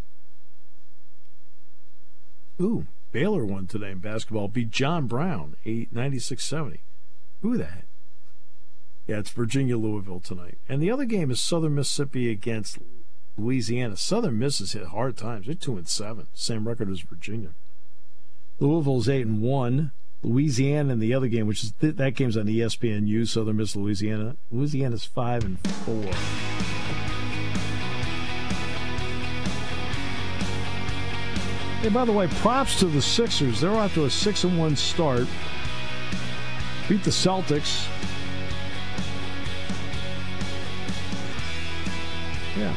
Ooh, 2.61 2.87
Baylor 3.11 3.45
won 3.45 3.67
today 3.67 3.91
in 3.91 3.99
basketball. 3.99 4.47
Beat 4.47 4.71
John 4.71 5.07
Brown, 5.07 5.55
96 5.65 6.43
70. 6.43 6.81
Who 7.41 7.57
that? 7.57 7.85
Yeah, 9.07 9.19
it's 9.19 9.31
Virginia 9.31 9.77
Louisville 9.77 10.19
tonight. 10.19 10.57
And 10.67 10.81
the 10.81 10.91
other 10.91 11.05
game 11.05 11.31
is 11.31 11.39
Southern 11.39 11.75
Mississippi 11.75 12.29
against 12.29 12.77
Louisiana. 13.37 13.97
Southern 13.97 14.37
Miss 14.37 14.59
has 14.59 14.73
hit 14.73 14.87
hard 14.87 15.17
times. 15.17 15.47
They're 15.47 15.55
2 15.55 15.77
and 15.77 15.87
7, 15.87 16.27
same 16.33 16.67
record 16.67 16.91
as 16.91 16.99
Virginia. 16.99 17.49
Louisville's 18.59 19.09
8 19.09 19.25
and 19.25 19.41
1. 19.41 19.91
Louisiana 20.21 20.93
in 20.93 20.99
the 20.99 21.13
other 21.13 21.27
game, 21.27 21.47
which 21.47 21.63
is 21.63 21.71
th- 21.79 21.95
that 21.95 22.15
game's 22.15 22.35
on 22.35 22.45
ESPNU, 22.45 23.25
Southern 23.27 23.57
Miss 23.57 23.75
Louisiana. 23.75 24.35
Louisiana's 24.51 25.05
5 25.05 25.45
and 25.45 25.59
4. 25.59 27.08
Hey, 31.81 31.87
by 31.87 32.03
the 32.03 32.11
way, 32.11 32.27
props 32.27 32.77
to 32.79 32.87
the 32.87 33.01
Sixers. 33.01 33.61
They're 33.61 33.71
off 33.71 33.93
to 33.93 34.03
a 34.03 34.09
6 34.09 34.43
and 34.43 34.59
1 34.59 34.75
start. 34.75 35.27
Beat 36.89 37.03
the 37.05 37.09
Celtics. 37.09 37.87
Yeah. 42.57 42.73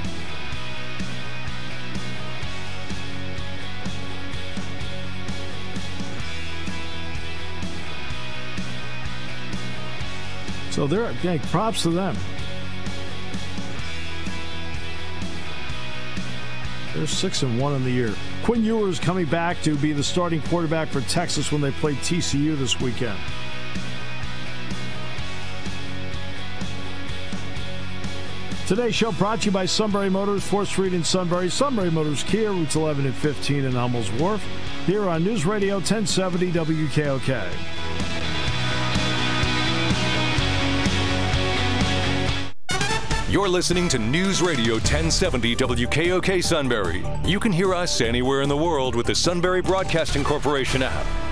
So 10.70 10.86
they're 10.86 11.12
yeah, 11.24 11.38
props 11.50 11.82
to 11.82 11.90
them. 11.90 12.16
They're 16.94 17.06
six 17.06 17.42
and 17.42 17.58
one 17.58 17.74
in 17.74 17.84
the 17.84 17.90
year. 17.90 18.14
Quinn 18.44 18.64
Ewers 18.64 18.98
coming 18.98 19.26
back 19.26 19.60
to 19.62 19.76
be 19.76 19.92
the 19.92 20.04
starting 20.04 20.42
quarterback 20.42 20.88
for 20.88 21.00
Texas 21.02 21.50
when 21.50 21.60
they 21.60 21.70
play 21.70 21.94
TCU 21.94 22.56
this 22.58 22.80
weekend. 22.80 23.18
Today's 28.66 28.94
show 28.94 29.12
brought 29.12 29.40
to 29.40 29.46
you 29.46 29.52
by 29.52 29.66
Sunbury 29.66 30.08
Motors, 30.08 30.48
4th 30.48 30.68
Street 30.68 30.94
in 30.94 31.04
Sunbury, 31.04 31.50
Sunbury 31.50 31.90
Motors 31.90 32.22
Kia, 32.22 32.50
routes 32.50 32.74
11 32.74 33.06
and 33.06 33.14
15 33.14 33.64
in 33.64 33.72
Hummels 33.72 34.10
Wharf, 34.12 34.42
here 34.86 35.08
on 35.08 35.24
News 35.24 35.44
Radio 35.44 35.74
1070 35.74 36.52
WKOK. 36.52 37.81
You're 43.32 43.48
listening 43.48 43.88
to 43.88 43.98
News 43.98 44.42
Radio 44.42 44.74
1070 44.74 45.56
WKOK 45.56 46.44
Sunbury. 46.44 47.02
You 47.24 47.40
can 47.40 47.50
hear 47.50 47.74
us 47.74 48.02
anywhere 48.02 48.42
in 48.42 48.50
the 48.50 48.56
world 48.58 48.94
with 48.94 49.06
the 49.06 49.14
Sunbury 49.14 49.62
Broadcasting 49.62 50.22
Corporation 50.22 50.82
app. 50.82 51.31